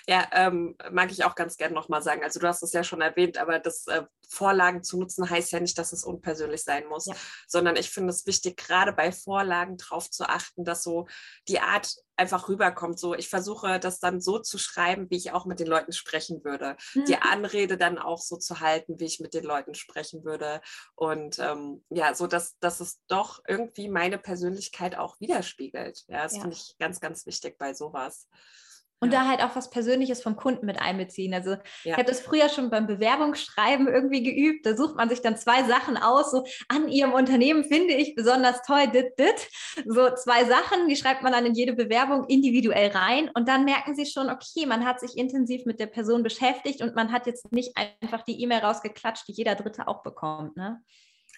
ja, 0.07 0.29
ähm, 0.33 0.77
mag 0.91 1.11
ich 1.11 1.25
auch 1.25 1.35
ganz 1.35 1.57
gerne 1.57 1.75
nochmal 1.75 2.03
sagen. 2.03 2.23
Also 2.23 2.39
du 2.39 2.47
hast 2.47 2.63
es 2.63 2.73
ja 2.73 2.85
schon 2.85 3.01
erwähnt, 3.01 3.39
aber 3.39 3.59
das 3.59 3.87
äh, 3.87 4.03
Vorlagen 4.29 4.83
zu 4.83 4.99
nutzen 4.99 5.29
heißt 5.29 5.53
ja 5.53 5.61
nicht, 5.61 5.79
dass 5.79 5.93
es 5.93 6.05
unpersönlich 6.05 6.63
sein 6.63 6.87
muss, 6.87 7.07
ja. 7.07 7.15
sondern 7.47 7.77
ich 7.77 7.91
finde 7.91 8.11
es 8.11 8.27
wichtig, 8.27 8.57
gerade 8.57 8.93
bei 8.93 9.13
Vorlagen 9.13 9.77
darauf 9.77 10.11
zu 10.11 10.25
achten, 10.29 10.65
dass 10.65 10.83
so 10.83 11.07
die 11.49 11.61
Art 11.61 11.95
einfach 12.17 12.49
rüberkommt. 12.49 12.99
So, 12.99 13.15
ich 13.15 13.29
versuche 13.29 13.81
das 13.81 13.99
dann 13.99 14.21
so 14.21 14.39
zu 14.39 14.59
schreiben, 14.59 15.11
wie 15.11 15.17
ich 15.17 15.33
auch 15.33 15.47
mit 15.47 15.61
den 15.61 15.67
Leuten 15.67 15.93
sprechen 15.93 16.45
würde. 16.45 16.77
Mhm. 16.95 17.05
Die 17.07 17.17
Anrede 17.17 17.77
dann 17.77 17.99
auch 17.99 18.21
so 18.21 18.37
zu 18.37 18.61
halten, 18.61 19.01
wie 19.01 19.07
ich 19.07 19.21
mit 19.21 19.35
den 19.35 19.45
Leuten 19.45 19.75
sprechen 19.75 20.25
würde. 20.25 20.61
Und 20.95 21.39
ähm, 21.39 21.85
ja, 21.91 22.15
so 22.15 22.27
dass, 22.27 22.59
dass 22.59 22.81
es 22.81 23.01
doch 23.09 23.41
irgendwie 23.47 23.89
meine 23.89 24.19
Persönlichkeit 24.19 24.97
auch 24.97 25.19
widerspiegelt. 25.21 26.05
Ja, 26.09 26.23
das 26.23 26.35
ja. 26.35 26.43
finde 26.43 26.57
ich 26.57 26.77
ganz, 26.79 27.01
ganz 27.01 27.27
wichtig 27.27 27.59
bei 27.59 27.75
sowas. 27.75 28.29
Und 29.03 29.13
ja. 29.13 29.23
da 29.23 29.29
halt 29.29 29.43
auch 29.43 29.57
was 29.57 29.69
Persönliches 29.69 30.23
vom 30.23 30.37
Kunden 30.37 30.65
mit 30.65 30.81
einbeziehen. 30.81 31.35
Also 31.35 31.51
ja. 31.51 31.59
ich 31.83 31.93
habe 31.95 32.05
das 32.05 32.21
früher 32.21 32.49
schon 32.49 32.71
beim 32.71 32.87
Bewerbungsschreiben 32.87 33.89
irgendwie 33.89 34.23
geübt. 34.23 34.65
Da 34.65 34.77
sucht 34.77 34.95
man 34.95 35.09
sich 35.09 35.21
dann 35.21 35.37
zwei 35.37 35.65
Sachen 35.65 35.97
aus. 35.97 36.31
So 36.31 36.45
an 36.69 36.89
ihrem 36.89 37.13
Unternehmen 37.13 37.65
finde 37.65 37.95
ich 37.95 38.15
besonders 38.15 38.63
toll, 38.63 38.87
dit, 38.93 39.19
dit. 39.19 39.49
So 39.87 40.15
zwei 40.15 40.45
Sachen, 40.45 40.87
die 40.89 40.95
schreibt 40.95 41.25
man 41.25 41.33
dann 41.33 41.45
in 41.45 41.55
jede 41.55 41.73
Bewerbung 41.73 42.27
individuell 42.29 42.93
rein. 42.93 43.29
Und 43.35 43.49
dann 43.49 43.65
merken 43.65 43.97
sie 43.97 44.07
schon, 44.07 44.31
okay, 44.31 44.67
man 44.67 44.87
hat 44.87 45.01
sich 45.01 45.17
intensiv 45.17 45.67
mit 45.67 45.81
der 45.81 45.87
Person 45.87 46.23
beschäftigt 46.23 46.81
und 46.81 46.95
man 46.95 47.11
hat 47.11 47.27
jetzt 47.27 47.51
nicht 47.51 47.77
einfach 48.01 48.23
die 48.23 48.41
E-Mail 48.41 48.61
rausgeklatscht, 48.61 49.27
die 49.27 49.33
jeder 49.33 49.57
Dritte 49.57 49.89
auch 49.89 50.05
bekommt. 50.05 50.57
Ne? 50.57 50.81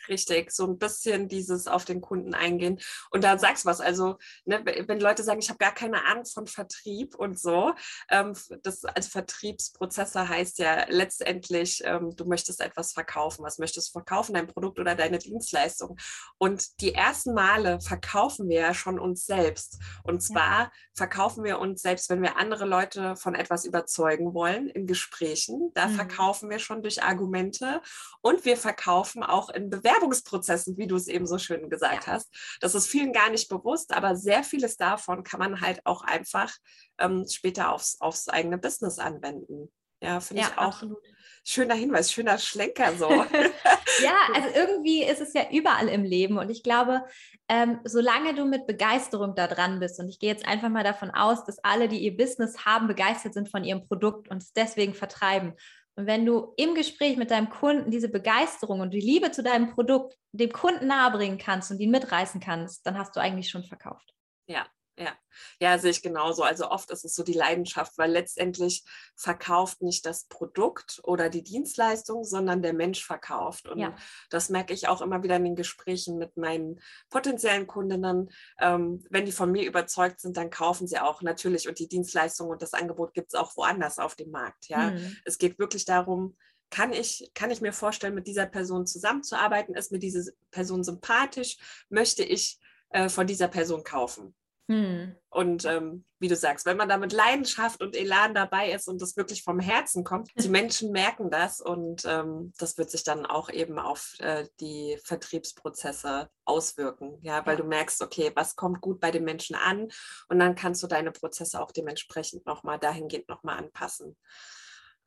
Richtig, 0.09 0.51
so 0.51 0.67
ein 0.67 0.79
bisschen 0.79 1.29
dieses 1.29 1.67
auf 1.67 1.85
den 1.85 2.01
Kunden 2.01 2.35
eingehen. 2.35 2.79
Und 3.11 3.25
da 3.25 3.39
sagst 3.39 3.65
du 3.65 3.69
was, 3.69 3.81
also 3.81 4.19
ne, 4.45 4.63
wenn 4.65 5.01
Leute 5.01 5.23
sagen, 5.23 5.41
ich 5.41 5.49
habe 5.49 5.59
gar 5.59 5.73
keine 5.73 6.05
Ahnung 6.05 6.27
von 6.27 6.47
Vertrieb 6.47 7.15
und 7.15 7.39
so, 7.39 7.75
ähm, 8.11 8.35
das 8.63 8.85
als 8.85 9.09
Vertriebsprozessor 9.09 10.29
heißt 10.29 10.59
ja 10.59 10.85
letztendlich, 10.89 11.83
ähm, 11.85 12.15
du 12.17 12.27
möchtest 12.27 12.61
etwas 12.61 12.93
verkaufen. 12.93 13.45
Was 13.45 13.59
möchtest 13.59 13.89
du 13.89 13.93
verkaufen? 13.93 14.35
Dein 14.35 14.47
Produkt 14.47 14.79
oder 14.79 14.95
deine 14.95 15.19
Dienstleistung. 15.19 15.97
Und 16.39 16.81
die 16.81 16.95
ersten 16.95 17.33
Male 17.33 17.81
verkaufen 17.81 18.49
wir 18.49 18.61
ja 18.61 18.75
schon 18.75 18.99
uns 18.99 19.25
selbst. 19.25 19.79
Und 20.03 20.23
zwar 20.23 20.65
ja. 20.65 20.73
verkaufen 20.95 21.45
wir 21.45 21.59
uns 21.59 21.83
selbst, 21.83 22.11
wenn 22.11 22.23
wir 22.23 22.37
andere 22.37 22.67
Leute 22.67 23.17
von 23.17 23.35
etwas 23.35 23.65
überzeugen 23.65 24.35
wollen 24.35 24.69
in 24.69 24.87
Gesprächen. 24.87 25.71
Da 25.75 25.89
mhm. 25.89 25.95
verkaufen 25.95 26.51
wir 26.51 26.59
schon 26.59 26.83
durch 26.83 27.03
Argumente 27.03 27.81
und 28.21 28.45
wir 28.45 28.57
verkaufen 28.57 29.23
auch 29.23 29.49
in 29.49 29.71
Bewerbungen 29.71 29.94
Bewerbungsprozessen, 29.95 30.77
wie 30.77 30.87
du 30.87 30.97
es 30.97 31.09
eben 31.09 31.27
so 31.27 31.39
schön 31.39 31.71
gesagt 31.71 32.07
ja. 32.07 32.13
hast. 32.15 32.33
Das 32.61 32.75
ist 32.75 32.87
vielen 32.87 33.13
gar 33.13 33.31
nicht 33.31 33.49
bewusst, 33.49 33.93
aber 33.93 34.17
sehr 34.17 34.45
vieles 34.45 34.77
davon 34.77 35.25
kann 35.25 35.41
man 35.41 35.61
halt 35.61 35.81
auch 35.85 36.03
einfach 36.03 36.53
ähm, 36.99 37.27
später 37.31 37.73
aufs, 37.73 38.01
aufs 38.01 38.29
eigene 38.29 38.59
Business 38.59 38.99
anwenden. 38.99 39.71
Ja, 40.03 40.21
finde 40.21 40.43
ja, 40.43 40.49
ich 40.49 40.59
auch. 40.59 40.63
Absolut. 40.65 41.03
Schöner 41.47 41.75
Hinweis, 41.75 42.11
schöner 42.11 42.39
Schlenker 42.39 42.95
so. 42.97 43.11
ja, 44.03 44.17
also 44.35 44.49
irgendwie 44.55 45.03
ist 45.03 45.21
es 45.21 45.35
ja 45.35 45.51
überall 45.51 45.89
im 45.89 46.05
Leben 46.05 46.39
und 46.39 46.51
ich 46.51 46.63
glaube, 46.63 47.05
ähm, 47.49 47.81
solange 47.85 48.35
du 48.35 48.47
mit 48.47 48.67
Begeisterung 48.67 49.35
da 49.35 49.47
dran 49.47 49.79
bist 49.79 50.01
und 50.01 50.09
ich 50.09 50.19
gehe 50.19 50.31
jetzt 50.31 50.47
einfach 50.47 50.71
mal 50.71 50.85
davon 50.85 51.11
aus, 51.11 51.45
dass 51.45 51.63
alle, 51.63 51.89
die 51.89 51.99
ihr 51.99 52.17
Business 52.17 52.65
haben, 52.65 52.87
begeistert 52.87 53.35
sind 53.35 53.51
von 53.51 53.65
ihrem 53.65 53.87
Produkt 53.87 54.29
und 54.31 54.43
es 54.43 54.53
deswegen 54.53 54.95
vertreiben 54.95 55.55
und 55.97 56.07
wenn 56.07 56.27
du 56.27 56.53
im 56.57 56.75
Gespräch 56.75 57.17
mit 57.17 57.31
deinem 57.31 57.51
Kunden 57.51 57.91
diese 57.91 58.09
Begeisterung 58.09 58.81
und 58.81 58.93
die 58.93 59.01
Liebe 59.01 59.31
zu 59.31 59.43
deinem 59.43 59.71
Produkt 59.75 60.17
dem 60.33 60.51
Kunden 60.51 60.89
nahebringen 60.89 61.39
kannst 61.39 61.71
und 61.71 61.79
ihn 61.79 61.91
mitreißen 61.93 62.41
kannst, 62.41 62.85
dann 62.87 62.99
hast 62.99 63.15
du 63.15 63.21
eigentlich 63.21 63.49
schon 63.49 63.65
verkauft. 63.65 64.13
Ja, 64.49 64.67
ja, 64.97 65.13
ja, 65.59 65.79
sehe 65.79 65.91
ich 65.91 66.03
genauso. 66.03 66.45
Also 66.45 66.71
oft 66.71 66.91
ist 66.91 67.05
es 67.05 67.15
so 67.15 67.25
die 67.25 67.33
Leidenschaft, 67.33 67.99
weil 67.99 68.13
letztendlich 68.13 68.85
verkauft 69.17 69.83
nicht 69.83 70.07
das 70.07 70.27
Produkt 70.27 71.01
oder 71.03 71.29
die 71.29 71.43
Dienstleistung, 71.43 72.23
sondern 72.23 72.63
der 72.63 72.75
Mensch 72.75 73.05
verkauft. 73.05 73.69
Und 73.69 73.79
ja. 73.79 73.97
das 74.31 74.51
merke 74.51 74.73
ich 74.73 74.87
auch 74.87 75.01
immer 75.01 75.23
wieder 75.25 75.37
in 75.37 75.45
den 75.45 75.57
Gesprächen 75.57 76.17
mit 76.17 76.37
meinen 76.37 76.81
potenziellen 77.11 77.67
Kundinnen. 77.67 78.31
Ähm, 78.61 79.05
wenn 79.11 79.27
die 79.27 79.33
von 79.33 79.51
mir 79.51 79.67
überzeugt 79.67 80.21
sind, 80.21 80.37
dann 80.37 80.51
kaufen 80.51 80.87
sie 80.87 81.01
auch 81.01 81.23
natürlich. 81.23 81.69
Und 81.69 81.81
die 81.81 81.89
Dienstleistung 81.89 82.49
und 82.49 82.63
das 82.63 82.75
Angebot 82.75 83.15
gibt 83.15 83.35
es 83.35 83.39
auch 83.39 83.57
woanders 83.57 83.99
auf 83.99 84.15
dem 84.15 84.31
Markt. 84.31 84.69
Ja, 84.69 84.93
mhm. 84.93 85.17
es 85.25 85.39
geht 85.39 85.59
wirklich 85.59 85.85
darum, 85.85 86.37
kann 86.71 86.93
ich, 86.93 87.31
kann 87.35 87.51
ich 87.51 87.61
mir 87.61 87.73
vorstellen, 87.73 88.15
mit 88.15 88.27
dieser 88.27 88.47
Person 88.47 88.87
zusammenzuarbeiten? 88.87 89.75
Ist 89.75 89.93
mir 89.93 89.99
diese 89.99 90.33
Person 90.51 90.85
sympathisch? 90.85 91.57
Möchte 91.89 92.23
ich 92.23 92.59
äh, 92.91 93.09
von 93.09 93.27
dieser 93.27 93.49
Person 93.49 93.83
kaufen? 93.85 94.35
Hm. 94.67 95.15
Und 95.29 95.67
ähm, 95.67 96.07
wie 96.19 96.29
du 96.29 96.37
sagst, 96.37 96.65
wenn 96.65 96.79
man 96.79 96.89
da 96.89 96.97
mit 96.97 97.13
Leidenschaft 97.13 97.83
und 97.83 97.95
Elan 97.95 98.35
dabei 98.35 98.73
ist 98.73 98.89
und 98.89 99.03
das 99.03 99.17
wirklich 99.17 99.43
vom 99.43 99.61
Herzen 99.61 100.05
kommt, 100.05 100.31
die 100.43 100.49
Menschen 100.49 100.91
merken 100.91 101.31
das 101.31 101.61
und 101.61 102.05
ähm, 102.07 102.53
das 102.59 102.79
wird 102.79 102.91
sich 102.91 103.05
dann 103.05 103.27
auch 103.27 103.51
eben 103.51 103.79
auf 103.79 104.15
äh, 104.21 104.47
die 104.61 104.99
Vertriebsprozesse 105.05 106.31
auswirken. 106.47 107.19
Ja, 107.21 107.45
weil 107.45 107.57
ja. 107.57 107.63
du 107.63 107.69
merkst, 107.69 108.01
okay, 108.01 108.33
was 108.35 108.57
kommt 108.57 108.81
gut 108.81 109.01
bei 109.01 109.11
den 109.11 109.25
Menschen 109.25 109.55
an 109.55 109.89
und 110.29 110.39
dann 110.39 110.55
kannst 110.55 110.83
du 110.83 110.87
deine 110.87 111.13
Prozesse 111.13 111.61
auch 111.61 111.71
dementsprechend 111.71 112.47
nochmal 112.47 112.79
dahingehend 112.79 113.29
nochmal 113.29 113.59
anpassen. 113.59 114.17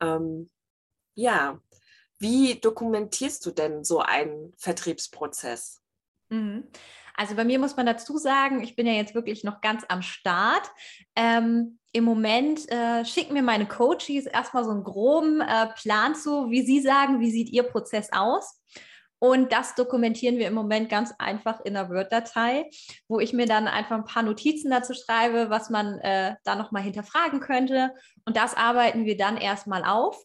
Ähm, 0.00 0.48
ja, 1.14 1.60
wie 2.18 2.60
dokumentierst 2.60 3.44
du 3.44 3.50
denn 3.50 3.82
so 3.82 3.98
einen 3.98 4.52
Vertriebsprozess? 4.56 5.80
Mhm. 6.30 6.64
Also 7.14 7.34
bei 7.34 7.44
mir 7.44 7.58
muss 7.58 7.76
man 7.76 7.86
dazu 7.86 8.16
sagen, 8.16 8.62
ich 8.62 8.76
bin 8.76 8.86
ja 8.86 8.92
jetzt 8.92 9.14
wirklich 9.14 9.42
noch 9.42 9.60
ganz 9.60 9.84
am 9.88 10.02
Start. 10.02 10.70
Ähm, 11.16 11.78
Im 11.92 12.04
Moment 12.04 12.70
äh, 12.70 13.04
schicken 13.04 13.34
mir 13.34 13.42
meine 13.42 13.66
Coaches 13.66 14.26
erstmal 14.26 14.64
so 14.64 14.70
einen 14.70 14.84
groben 14.84 15.40
äh, 15.40 15.66
Plan 15.74 16.14
zu, 16.14 16.50
wie 16.50 16.62
sie 16.62 16.80
sagen, 16.80 17.18
wie 17.18 17.32
sieht 17.32 17.48
ihr 17.50 17.64
Prozess 17.64 18.10
aus. 18.12 18.62
Und 19.20 19.52
das 19.52 19.74
dokumentieren 19.74 20.38
wir 20.38 20.46
im 20.46 20.54
Moment 20.54 20.88
ganz 20.88 21.12
einfach 21.18 21.60
in 21.64 21.76
einer 21.76 21.90
Word-Datei, 21.90 22.70
wo 23.08 23.18
ich 23.18 23.32
mir 23.32 23.46
dann 23.46 23.66
einfach 23.66 23.96
ein 23.96 24.04
paar 24.04 24.22
Notizen 24.22 24.70
dazu 24.70 24.94
schreibe, 24.94 25.50
was 25.50 25.70
man 25.70 25.98
äh, 25.98 26.36
da 26.44 26.54
nochmal 26.54 26.82
hinterfragen 26.82 27.40
könnte. 27.40 27.92
Und 28.26 28.36
das 28.36 28.54
arbeiten 28.54 29.06
wir 29.06 29.16
dann 29.16 29.36
erstmal 29.36 29.84
auf. 29.84 30.22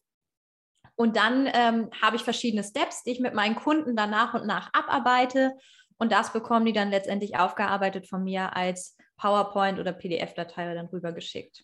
Und 0.95 1.17
dann 1.17 1.49
ähm, 1.51 1.89
habe 2.01 2.17
ich 2.17 2.23
verschiedene 2.23 2.63
Steps, 2.63 3.01
die 3.01 3.11
ich 3.11 3.19
mit 3.19 3.33
meinen 3.33 3.55
Kunden 3.55 3.95
dann 3.95 4.11
nach 4.11 4.35
und 4.35 4.45
nach 4.45 4.69
abarbeite. 4.73 5.53
Und 5.97 6.11
das 6.11 6.33
bekommen 6.33 6.65
die 6.65 6.73
dann 6.73 6.89
letztendlich 6.89 7.37
aufgearbeitet 7.37 8.07
von 8.07 8.23
mir 8.23 8.55
als 8.55 8.97
PowerPoint 9.17 9.79
oder 9.79 9.93
PDF-Datei 9.93 10.73
dann 10.73 10.87
rübergeschickt. 10.87 11.63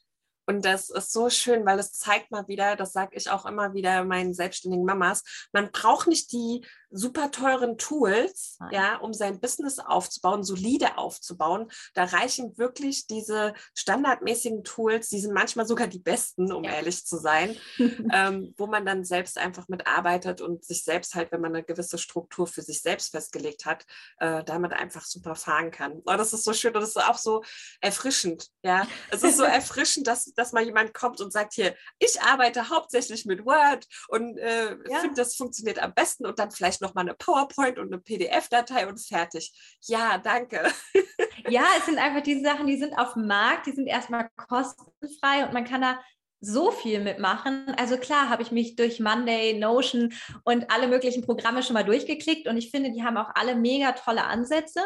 Und 0.50 0.66
das 0.66 0.90
ist 0.90 1.12
so 1.12 1.30
schön, 1.30 1.64
weil 1.66 1.78
es 1.78 1.92
zeigt 1.92 2.32
mal 2.32 2.48
wieder, 2.48 2.76
das 2.76 2.92
sage 2.92 3.16
ich 3.16 3.30
auch 3.30 3.46
immer 3.46 3.76
wieder 3.76 4.04
meinen 4.04 4.34
selbstständigen 4.34 4.84
Mamas, 4.84 5.24
man 5.54 5.72
braucht 5.72 6.08
nicht 6.08 6.32
die 6.32 6.66
super 6.92 7.32
teuren 7.32 7.78
Tools, 7.78 8.58
Nein. 8.60 8.70
ja, 8.74 8.96
um 8.98 9.14
sein 9.14 9.40
Business 9.40 9.80
aufzubauen, 9.80 10.44
solide 10.44 10.98
aufzubauen. 10.98 11.70
Da 11.94 12.06
reichen 12.06 12.58
wirklich 12.58 13.08
diese 13.08 13.54
standardmäßigen 13.76 14.64
Tools, 14.64 15.10
die 15.10 15.20
sind 15.20 15.34
manchmal 15.34 15.68
sogar 15.68 15.88
die 15.88 16.00
besten, 16.00 16.52
um 16.52 16.64
ja. 16.64 16.72
ehrlich 16.72 17.06
zu 17.06 17.18
sein, 17.18 17.56
ähm, 18.14 18.54
wo 18.58 18.68
man 18.68 18.86
dann 18.86 19.06
selbst 19.06 19.38
einfach 19.38 19.68
mitarbeitet 19.68 20.42
und 20.42 20.64
sich 20.64 20.84
selbst 20.84 21.16
halt, 21.16 21.32
wenn 21.32 21.42
man 21.42 21.56
eine 21.56 21.64
gewisse 21.64 21.98
Struktur 21.98 22.48
für 22.48 22.62
sich 22.62 22.82
selbst 22.82 23.12
festgelegt 23.12 23.66
hat, 23.66 23.86
äh, 24.20 24.44
damit 24.44 24.74
einfach 24.74 25.06
super 25.06 25.36
fahren 25.36 25.72
kann. 25.72 26.02
Oh, 26.06 26.18
das 26.18 26.34
ist 26.34 26.44
so 26.44 26.54
schön 26.54 26.74
und 26.76 26.82
das 26.82 26.90
ist 26.90 26.98
auch 26.98 27.18
so 27.18 27.44
erfrischend, 27.82 28.48
ja. 28.64 28.88
Es 29.12 29.24
ist 29.24 29.38
so 29.38 29.44
erfrischend, 29.60 30.08
dass 30.08 30.34
dass 30.34 30.54
mal 30.54 30.64
jemand 30.64 30.94
kommt 30.94 31.22
und 31.22 31.32
sagt, 31.32 31.54
hier, 31.54 31.76
ich 32.00 32.22
arbeite 32.22 32.70
hauptsächlich 32.70 33.26
mit 33.26 33.46
Word 33.46 33.86
und 34.08 34.38
äh, 34.38 34.76
ja. 34.90 35.00
finde, 35.00 35.16
das 35.16 35.36
funktioniert 35.36 35.80
am 35.80 35.94
besten 35.94 36.26
und 36.26 36.40
dann 36.40 36.52
vielleicht 36.52 36.79
noch 36.82 36.94
mal 36.94 37.02
eine 37.02 37.14
PowerPoint 37.14 37.80
und 37.80 37.88
eine 37.88 38.02
PDF-Datei 38.02 38.88
und 38.88 39.00
fertig. 39.00 39.52
Ja, 39.82 40.18
danke. 40.18 40.72
Ja, 41.48 41.64
es 41.78 41.86
sind 41.86 41.98
einfach 41.98 42.22
diese 42.22 42.42
Sachen, 42.42 42.68
die 42.68 42.78
sind 42.78 42.94
auf 42.94 43.14
dem 43.14 43.26
Markt, 43.26 43.66
die 43.66 43.72
sind 43.72 43.88
erstmal 43.88 44.30
kostenfrei 44.36 45.46
und 45.46 45.54
man 45.54 45.64
kann 45.64 45.82
da 45.82 46.00
so 46.42 46.72
viel 46.72 47.00
mitmachen. 47.00 47.74
Also 47.78 47.98
klar 47.98 48.30
habe 48.30 48.44
ich 48.44 48.52
mich 48.52 48.76
durch 48.76 49.00
Monday, 49.00 49.58
Notion 49.58 50.14
und 50.44 50.70
alle 50.72 50.88
möglichen 50.88 51.24
Programme 51.24 51.64
schon 51.64 51.74
mal 51.74 51.84
durchgeklickt 51.84 52.48
und 52.48 52.58
ich 52.58 52.72
finde, 52.72 52.92
die 52.92 53.04
haben 53.04 53.18
auch 53.18 53.32
alle 53.36 53.56
mega 53.56 53.92
tolle 53.94 54.26
Ansätze. 54.26 54.82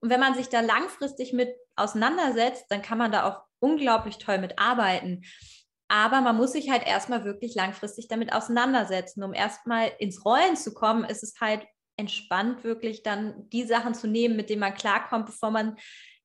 Und 0.00 0.10
wenn 0.10 0.20
man 0.20 0.34
sich 0.34 0.48
da 0.48 0.60
langfristig 0.60 1.32
mit 1.32 1.50
auseinandersetzt, 1.76 2.66
dann 2.68 2.82
kann 2.82 2.98
man 2.98 3.10
da 3.10 3.28
auch 3.28 3.42
unglaublich 3.60 4.18
toll 4.18 4.38
mit 4.38 4.58
arbeiten. 4.58 5.22
Aber 5.88 6.20
man 6.20 6.36
muss 6.36 6.52
sich 6.52 6.70
halt 6.70 6.86
erstmal 6.86 7.24
wirklich 7.24 7.54
langfristig 7.54 8.08
damit 8.08 8.32
auseinandersetzen. 8.32 9.22
Um 9.22 9.32
erstmal 9.32 9.90
ins 9.98 10.24
Rollen 10.24 10.56
zu 10.56 10.74
kommen, 10.74 11.04
ist 11.04 11.22
es 11.22 11.34
halt 11.40 11.66
entspannt, 11.96 12.62
wirklich 12.62 13.02
dann 13.02 13.48
die 13.50 13.64
Sachen 13.64 13.94
zu 13.94 14.06
nehmen, 14.06 14.36
mit 14.36 14.50
denen 14.50 14.60
man 14.60 14.74
klarkommt, 14.74 15.26
bevor 15.26 15.50
man, 15.50 15.76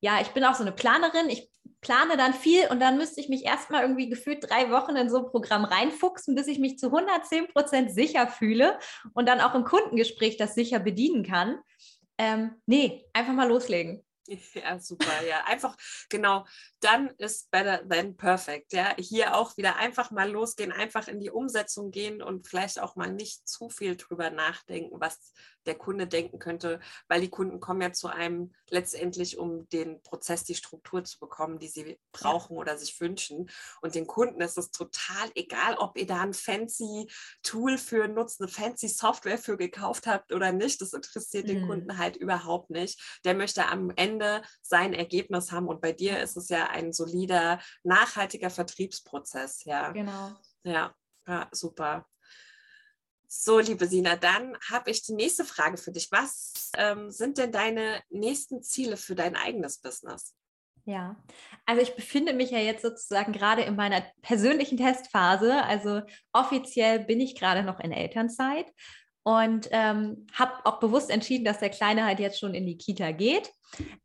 ja, 0.02 0.20
ich 0.22 0.30
bin 0.30 0.44
auch 0.44 0.54
so 0.54 0.64
eine 0.64 0.72
Planerin, 0.72 1.30
ich 1.30 1.50
plane 1.82 2.16
dann 2.18 2.34
viel 2.34 2.68
und 2.70 2.80
dann 2.80 2.98
müsste 2.98 3.20
ich 3.20 3.30
mich 3.30 3.44
erstmal 3.46 3.82
irgendwie 3.82 4.10
gefühlt 4.10 4.50
drei 4.50 4.70
Wochen 4.70 4.96
in 4.96 5.10
so 5.10 5.18
ein 5.18 5.32
Programm 5.32 5.66
reinfuchsen, 5.66 6.36
bis 6.36 6.48
ich 6.48 6.60
mich 6.60 6.78
zu 6.78 6.88
110 6.88 7.48
Prozent 7.48 7.92
sicher 7.92 8.28
fühle 8.28 8.80
und 9.14 9.28
dann 9.28 9.42
auch 9.42 9.56
im 9.56 9.64
Kundengespräch 9.64 10.38
das 10.38 10.56
sicher 10.56 10.80
bedienen 10.80 11.24
kann. 11.24 11.58
Ähm, 12.18 12.56
nee, 12.66 13.06
einfach 13.14 13.34
mal 13.34 13.48
loslegen. 13.48 14.04
Ja, 14.56 14.80
super, 14.80 15.24
ja. 15.28 15.44
Einfach, 15.46 15.76
genau, 16.10 16.46
dann 16.80 17.10
ist 17.18 17.52
better 17.52 17.88
than 17.88 18.16
perfect. 18.16 18.74
Ja, 18.74 18.96
hier 18.98 19.36
auch 19.36 19.58
wieder 19.58 19.76
einfach 19.78 20.12
mal 20.12 20.30
losgehen, 20.30 20.72
einfach 20.72 21.08
in 21.08 21.20
die 21.20 21.30
Umsetzung 21.30 21.92
gehen 21.92 22.22
und 22.22 22.48
vielleicht 22.48 22.80
auch 22.80 22.96
mal 22.96 23.12
nicht 23.12 23.48
zu 23.48 23.70
viel 23.70 23.96
drüber 23.98 24.30
nachdenken, 24.30 25.00
was 25.00 25.34
der 25.66 25.76
Kunde 25.76 26.08
denken 26.08 26.40
könnte, 26.40 26.80
weil 27.08 27.22
die 27.22 27.30
Kunden 27.30 27.60
kommen 27.60 27.82
ja 27.82 27.94
zu 27.94 28.08
einem 28.08 28.54
letztendlich, 28.70 29.38
um 29.38 29.68
den 29.70 30.02
Prozess, 30.04 30.44
die 30.44 30.56
Struktur 30.56 31.04
zu 31.04 31.20
bekommen, 31.20 31.60
die 31.60 31.68
sie 31.68 32.00
brauchen 32.12 32.58
oder 32.58 32.78
sich 32.78 33.00
wünschen. 33.00 33.50
Und 33.82 33.96
den 33.96 34.08
Kunden 34.08 34.42
ist 34.42 34.58
es 34.58 34.72
total 34.72 35.30
egal, 35.36 35.76
ob 35.78 35.98
ihr 35.98 36.08
da 36.08 36.22
ein 36.22 36.34
fancy 36.34 37.10
Tool 37.44 37.78
für 37.78 38.08
nutzt, 38.08 38.42
eine 38.42 38.50
fancy 38.50 38.88
Software 38.88 39.38
für 39.38 39.58
gekauft 39.58 40.08
habt 40.08 40.34
oder 40.34 40.52
nicht. 40.52 40.82
Das 40.82 40.94
interessiert 40.94 41.46
mhm. 41.46 41.50
den 41.50 41.68
Kunden 41.68 41.98
halt 41.98 42.18
überhaupt 42.18 42.70
nicht. 42.70 43.20
Der 43.24 43.34
möchte 43.34 43.68
am 43.68 43.92
Ende 43.96 44.42
sein 44.62 44.94
Ergebnis 44.94 45.52
haben. 45.52 45.68
Und 45.68 45.82
bei 45.82 45.92
dir 45.92 46.20
ist 46.20 46.38
es 46.38 46.50
ja 46.50 46.70
ein 46.70 46.94
solider, 46.94 47.60
nachhaltiger 47.84 48.50
Vertriebsprozess. 48.50 49.64
Ja, 49.66 49.92
genau. 49.92 50.32
Ja, 50.64 50.94
ja 51.28 51.48
super. 51.52 52.06
So, 53.36 53.58
liebe 53.58 53.88
Sina, 53.88 54.16
dann 54.16 54.56
habe 54.70 54.92
ich 54.92 55.02
die 55.02 55.14
nächste 55.14 55.44
Frage 55.44 55.78
für 55.78 55.92
dich. 55.92 56.12
Was 56.12 56.72
ähm, 56.78 57.10
sind 57.10 57.40
denn 57.40 57.52
deine 57.52 58.00
nächsten 58.12 58.62
Ziele 58.62 58.96
für 58.96 59.16
dein 59.16 59.36
eigenes 59.36 59.80
Business? 59.80 60.36
Ja, 60.86 61.16
also 61.66 61.82
ich 61.82 61.96
befinde 61.96 62.34
mich 62.34 62.52
ja 62.52 62.60
jetzt 62.60 62.84
sozusagen 62.84 63.34
gerade 63.34 63.64
in 63.64 63.76
meiner 63.76 64.04
persönlichen 64.22 64.78
Testphase. 64.78 65.64
Also 65.64 66.02
offiziell 66.32 67.00
bin 67.06 67.20
ich 67.20 67.36
gerade 67.36 67.64
noch 67.64 67.80
in 67.80 67.92
Elternzeit 67.92 68.68
und 69.24 69.70
ähm, 69.72 70.28
habe 70.34 70.54
auch 70.66 70.80
bewusst 70.80 71.10
entschieden, 71.10 71.46
dass 71.46 71.60
der 71.60 71.70
Kleine 71.70 72.06
halt 72.06 72.20
jetzt 72.20 72.40
schon 72.40 72.54
in 72.54 72.66
die 72.66 72.78
Kita 72.78 73.12
geht. 73.12 73.52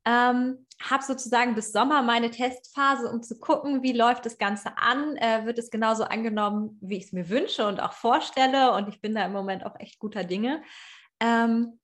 Ähm, 0.05 0.67
habe 0.81 1.03
sozusagen 1.03 1.55
bis 1.57 1.73
Sommer 1.73 2.03
meine 2.03 2.31
Testphase, 2.31 3.11
um 3.11 3.23
zu 3.23 3.39
gucken, 3.39 3.83
wie 3.83 3.93
läuft 3.93 4.27
das 4.27 4.39
Ganze 4.39 4.79
an. 4.79 5.17
Äh, 5.17 5.45
wird 5.45 5.59
es 5.59 5.71
genauso 5.71 6.05
angenommen, 6.05 6.79
wie 6.81 6.99
ich 6.99 7.05
es 7.07 7.13
mir 7.13 7.29
wünsche 7.29 7.67
und 7.67 7.81
auch 7.81 7.93
vorstelle. 7.93 8.73
Und 8.75 8.89
ich 8.89 9.01
bin 9.01 9.15
da 9.15 9.27
im 9.27 9.33
Moment 9.33 9.67
auch 9.67 9.75
echt 9.81 9.99
guter 9.99 10.23
Dinge. 10.23 10.63
Ähm, 11.19 11.81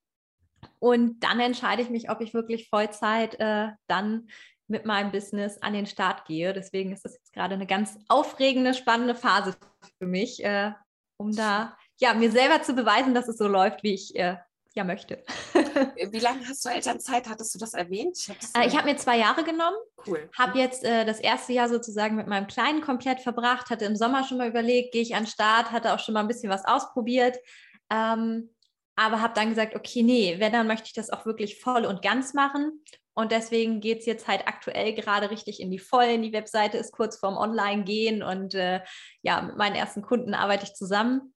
und 0.79 1.19
dann 1.19 1.39
entscheide 1.41 1.81
ich 1.81 1.89
mich, 1.89 2.09
ob 2.09 2.21
ich 2.21 2.33
wirklich 2.33 2.69
Vollzeit 2.69 3.39
äh, 3.39 3.69
dann 3.87 4.29
mit 4.67 4.85
meinem 4.85 5.11
Business 5.11 5.61
an 5.61 5.73
den 5.73 5.85
Start 5.85 6.25
gehe. 6.25 6.53
Deswegen 6.53 6.91
ist 6.91 7.03
das 7.05 7.13
jetzt 7.13 7.33
gerade 7.33 7.55
eine 7.55 7.67
ganz 7.67 7.99
aufregende, 8.07 8.73
spannende 8.73 9.13
Phase 9.13 9.55
für 9.99 10.07
mich, 10.07 10.43
äh, 10.43 10.71
um 11.17 11.35
da 11.35 11.77
ja 11.99 12.13
mir 12.13 12.31
selber 12.31 12.61
zu 12.61 12.73
beweisen, 12.73 13.13
dass 13.13 13.27
es 13.27 13.37
so 13.37 13.47
läuft, 13.47 13.83
wie 13.83 13.93
ich 13.93 14.15
äh, 14.15 14.37
ja 14.75 14.83
möchte. 14.83 15.23
Wie 16.11 16.19
lange 16.19 16.47
hast 16.47 16.65
du 16.65 16.69
Elternzeit? 16.69 17.29
Hattest 17.29 17.55
du 17.55 17.59
das 17.59 17.73
erwähnt? 17.73 18.17
Ich 18.17 18.29
habe 18.29 18.67
äh, 18.67 18.69
hab 18.69 18.85
mir 18.85 18.97
zwei 18.97 19.17
Jahre 19.17 19.43
genommen. 19.43 19.77
Cool. 20.05 20.29
Habe 20.37 20.59
jetzt 20.59 20.83
äh, 20.83 21.05
das 21.05 21.19
erste 21.19 21.53
Jahr 21.53 21.69
sozusagen 21.69 22.15
mit 22.15 22.27
meinem 22.27 22.47
Kleinen 22.47 22.81
komplett 22.81 23.21
verbracht, 23.21 23.69
hatte 23.69 23.85
im 23.85 23.95
Sommer 23.95 24.25
schon 24.25 24.37
mal 24.37 24.49
überlegt, 24.49 24.91
gehe 24.91 25.01
ich 25.01 25.15
an 25.15 25.23
den 25.23 25.29
Start, 25.29 25.71
hatte 25.71 25.93
auch 25.93 25.99
schon 25.99 26.13
mal 26.13 26.19
ein 26.19 26.27
bisschen 26.27 26.49
was 26.49 26.65
ausprobiert. 26.65 27.37
Ähm, 27.89 28.53
aber 28.97 29.21
habe 29.21 29.33
dann 29.33 29.49
gesagt, 29.49 29.75
okay, 29.75 30.03
nee, 30.03 30.35
wenn, 30.39 30.51
dann 30.51 30.67
möchte 30.67 30.87
ich 30.87 30.93
das 30.93 31.09
auch 31.09 31.25
wirklich 31.25 31.59
voll 31.59 31.85
und 31.85 32.01
ganz 32.01 32.33
machen. 32.33 32.83
Und 33.13 33.31
deswegen 33.31 33.79
geht 33.79 33.99
es 33.99 34.05
jetzt 34.05 34.27
halt 34.27 34.45
aktuell 34.45 34.93
gerade 34.93 35.31
richtig 35.31 35.61
in 35.61 35.71
die 35.71 35.79
Vollen. 35.79 36.21
Die 36.21 36.33
Webseite 36.33 36.77
ist 36.77 36.91
kurz 36.91 37.17
vorm 37.17 37.37
Online-Gehen 37.37 38.21
und 38.23 38.55
äh, 38.55 38.81
ja, 39.21 39.41
mit 39.41 39.55
meinen 39.57 39.75
ersten 39.75 40.01
Kunden 40.01 40.33
arbeite 40.33 40.65
ich 40.65 40.73
zusammen. 40.73 41.33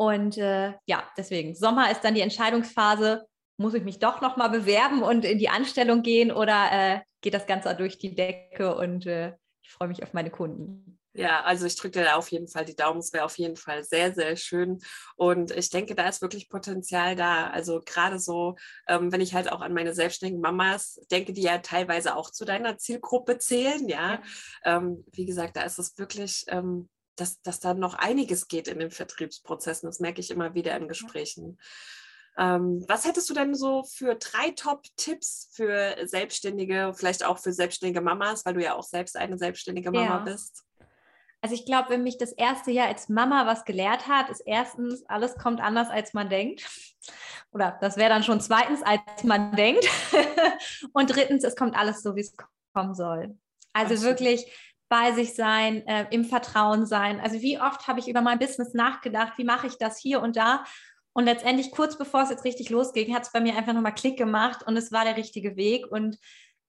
Und 0.00 0.38
äh, 0.38 0.72
ja, 0.86 1.06
deswegen, 1.18 1.54
Sommer 1.54 1.90
ist 1.90 2.00
dann 2.00 2.14
die 2.14 2.22
Entscheidungsphase, 2.22 3.26
muss 3.58 3.74
ich 3.74 3.84
mich 3.84 3.98
doch 3.98 4.22
nochmal 4.22 4.48
bewerben 4.48 5.02
und 5.02 5.26
in 5.26 5.36
die 5.36 5.50
Anstellung 5.50 6.00
gehen 6.00 6.32
oder 6.32 6.68
äh, 6.72 7.00
geht 7.20 7.34
das 7.34 7.46
Ganze 7.46 7.74
durch 7.74 7.98
die 7.98 8.14
Decke 8.14 8.74
und 8.74 9.04
äh, 9.04 9.34
ich 9.62 9.70
freue 9.70 9.88
mich 9.88 10.02
auf 10.02 10.14
meine 10.14 10.30
Kunden. 10.30 10.98
Ja, 11.12 11.42
also 11.42 11.66
ich 11.66 11.76
drücke 11.76 11.98
dir 11.98 12.04
da 12.04 12.14
auf 12.14 12.30
jeden 12.30 12.48
Fall 12.48 12.64
die 12.64 12.74
Daumen. 12.74 13.00
Es 13.00 13.12
wäre 13.12 13.26
auf 13.26 13.36
jeden 13.36 13.56
Fall 13.56 13.84
sehr, 13.84 14.14
sehr 14.14 14.36
schön. 14.36 14.78
Und 15.16 15.50
ich 15.50 15.68
denke, 15.68 15.94
da 15.94 16.08
ist 16.08 16.22
wirklich 16.22 16.48
Potenzial 16.48 17.14
da. 17.14 17.48
Also 17.48 17.82
gerade 17.84 18.18
so, 18.18 18.56
ähm, 18.88 19.12
wenn 19.12 19.20
ich 19.20 19.34
halt 19.34 19.52
auch 19.52 19.60
an 19.60 19.74
meine 19.74 19.92
selbstständigen 19.92 20.40
Mamas 20.40 20.98
denke, 21.10 21.34
die 21.34 21.42
ja 21.42 21.58
teilweise 21.58 22.16
auch 22.16 22.30
zu 22.30 22.46
deiner 22.46 22.78
Zielgruppe 22.78 23.36
zählen, 23.36 23.86
ja. 23.86 24.14
ja. 24.14 24.22
Ähm, 24.64 25.04
wie 25.12 25.26
gesagt, 25.26 25.56
da 25.56 25.62
ist 25.62 25.78
es 25.78 25.98
wirklich 25.98 26.44
ähm, 26.48 26.88
dass, 27.20 27.42
dass 27.42 27.60
da 27.60 27.74
noch 27.74 27.94
einiges 27.94 28.48
geht 28.48 28.68
in 28.68 28.78
den 28.78 28.90
Vertriebsprozessen. 28.90 29.88
Das 29.88 30.00
merke 30.00 30.20
ich 30.20 30.30
immer 30.30 30.54
wieder 30.54 30.76
in 30.76 30.88
Gesprächen. 30.88 31.58
Ähm, 32.38 32.84
was 32.88 33.04
hättest 33.04 33.28
du 33.28 33.34
denn 33.34 33.54
so 33.54 33.82
für 33.82 34.14
drei 34.14 34.50
Top-Tipps 34.50 35.50
für 35.52 35.96
Selbstständige, 36.04 36.92
vielleicht 36.94 37.24
auch 37.24 37.38
für 37.38 37.52
selbstständige 37.52 38.00
Mamas, 38.00 38.46
weil 38.46 38.54
du 38.54 38.62
ja 38.62 38.74
auch 38.74 38.84
selbst 38.84 39.16
eine 39.16 39.36
selbstständige 39.36 39.90
Mama 39.90 40.06
ja. 40.06 40.18
bist? 40.18 40.64
Also 41.42 41.54
ich 41.54 41.64
glaube, 41.64 41.90
wenn 41.90 42.02
mich 42.02 42.18
das 42.18 42.32
erste 42.32 42.70
Jahr 42.70 42.88
als 42.88 43.08
Mama 43.08 43.46
was 43.46 43.64
gelehrt 43.64 44.06
hat, 44.06 44.28
ist 44.28 44.42
erstens, 44.44 45.04
alles 45.08 45.36
kommt 45.36 45.60
anders, 45.60 45.88
als 45.88 46.12
man 46.12 46.28
denkt. 46.28 46.68
Oder 47.52 47.78
das 47.80 47.96
wäre 47.96 48.10
dann 48.10 48.22
schon 48.22 48.40
zweitens, 48.40 48.82
als 48.82 49.24
man 49.24 49.56
denkt. 49.56 49.88
Und 50.92 51.14
drittens, 51.14 51.42
es 51.44 51.56
kommt 51.56 51.76
alles 51.76 52.02
so, 52.02 52.14
wie 52.14 52.20
es 52.20 52.34
kommen 52.74 52.94
soll. 52.94 53.38
Also 53.72 53.94
Absolut. 53.94 54.12
wirklich 54.20 54.52
bei 54.90 55.12
sich 55.12 55.34
sein, 55.34 55.86
äh, 55.86 56.04
im 56.10 56.24
Vertrauen 56.24 56.84
sein. 56.84 57.20
Also 57.20 57.40
wie 57.40 57.60
oft 57.60 57.86
habe 57.86 58.00
ich 58.00 58.08
über 58.08 58.20
mein 58.20 58.40
Business 58.40 58.74
nachgedacht, 58.74 59.34
wie 59.38 59.44
mache 59.44 59.68
ich 59.68 59.78
das 59.78 59.98
hier 59.98 60.20
und 60.20 60.36
da? 60.36 60.64
Und 61.12 61.24
letztendlich 61.24 61.70
kurz 61.70 61.96
bevor 61.96 62.22
es 62.22 62.30
jetzt 62.30 62.44
richtig 62.44 62.70
losging, 62.70 63.14
hat 63.14 63.22
es 63.22 63.32
bei 63.32 63.40
mir 63.40 63.56
einfach 63.56 63.72
nochmal 63.72 63.94
Klick 63.94 64.18
gemacht 64.18 64.64
und 64.66 64.76
es 64.76 64.92
war 64.92 65.04
der 65.04 65.16
richtige 65.16 65.56
Weg. 65.56 65.86
Und 65.90 66.18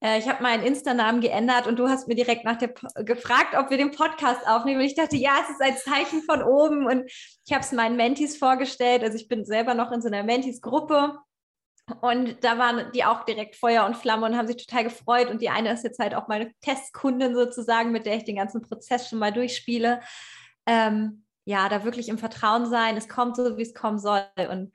äh, 0.00 0.18
ich 0.18 0.28
habe 0.28 0.42
meinen 0.42 0.64
Insta-Namen 0.64 1.20
geändert 1.20 1.66
und 1.66 1.78
du 1.78 1.88
hast 1.88 2.06
mir 2.06 2.14
direkt 2.14 2.44
nach 2.44 2.58
der 2.58 2.72
gefragt, 3.04 3.56
ob 3.56 3.70
wir 3.70 3.76
den 3.76 3.90
Podcast 3.90 4.46
aufnehmen. 4.46 4.80
Und 4.80 4.86
ich 4.86 4.94
dachte, 4.94 5.16
ja, 5.16 5.38
es 5.42 5.50
ist 5.50 5.60
ein 5.60 5.76
Zeichen 5.76 6.22
von 6.22 6.42
oben. 6.44 6.86
Und 6.86 7.10
ich 7.44 7.52
habe 7.52 7.64
es 7.64 7.72
meinen 7.72 7.96
Mentis 7.96 8.36
vorgestellt. 8.36 9.02
Also 9.02 9.16
ich 9.16 9.26
bin 9.26 9.44
selber 9.44 9.74
noch 9.74 9.90
in 9.90 10.00
so 10.00 10.08
einer 10.08 10.22
Mentis-Gruppe 10.22 11.18
und 12.00 12.42
da 12.44 12.58
waren 12.58 12.92
die 12.92 13.04
auch 13.04 13.24
direkt 13.24 13.56
Feuer 13.56 13.84
und 13.84 13.96
Flamme 13.96 14.26
und 14.26 14.36
haben 14.36 14.46
sich 14.46 14.66
total 14.66 14.84
gefreut. 14.84 15.30
Und 15.30 15.42
die 15.42 15.50
eine 15.50 15.72
ist 15.72 15.82
jetzt 15.82 15.98
halt 15.98 16.14
auch 16.14 16.28
meine 16.28 16.52
Testkundin 16.60 17.34
sozusagen, 17.34 17.90
mit 17.90 18.06
der 18.06 18.16
ich 18.16 18.24
den 18.24 18.36
ganzen 18.36 18.62
Prozess 18.62 19.08
schon 19.08 19.18
mal 19.18 19.32
durchspiele. 19.32 20.00
Ähm, 20.66 21.24
ja, 21.44 21.68
da 21.68 21.84
wirklich 21.84 22.08
im 22.08 22.18
Vertrauen 22.18 22.66
sein. 22.66 22.96
Es 22.96 23.08
kommt 23.08 23.36
so, 23.36 23.58
wie 23.58 23.62
es 23.62 23.74
kommen 23.74 23.98
soll. 23.98 24.24
Und 24.48 24.72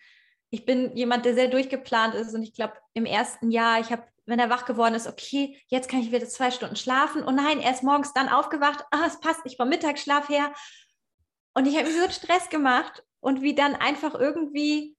ich 0.49 0.65
bin 0.65 0.95
jemand, 0.97 1.23
der 1.25 1.33
sehr 1.33 1.47
durchgeplant 1.47 2.13
ist. 2.13 2.35
Und 2.35 2.43
ich 2.43 2.53
glaube, 2.53 2.73
im 2.93 3.05
ersten 3.05 3.51
Jahr, 3.51 3.79
ich 3.79 3.89
habe, 3.89 4.03
wenn 4.25 4.39
er 4.39 4.49
wach 4.49 4.65
geworden 4.65 4.93
ist, 4.93 5.07
okay, 5.07 5.57
jetzt 5.67 5.89
kann 5.89 6.01
ich 6.01 6.11
wieder 6.11 6.27
zwei 6.27 6.51
Stunden 6.51 6.75
schlafen. 6.75 7.23
Und 7.23 7.35
nein, 7.35 7.61
er 7.61 7.71
ist 7.71 7.83
morgens 7.83 8.11
dann 8.11 8.27
aufgewacht. 8.27 8.83
Ah, 8.91 9.05
es 9.07 9.21
passt 9.21 9.45
nicht 9.45 9.55
vom 9.55 9.69
Mittagsschlaf 9.69 10.27
her. 10.27 10.51
Und 11.53 11.67
ich 11.67 11.77
habe 11.77 11.87
mir 11.87 12.01
so 12.01 12.09
Stress 12.09 12.49
gemacht. 12.49 13.01
Und 13.21 13.41
wie 13.41 13.55
dann 13.55 13.75
einfach 13.75 14.13
irgendwie 14.13 14.96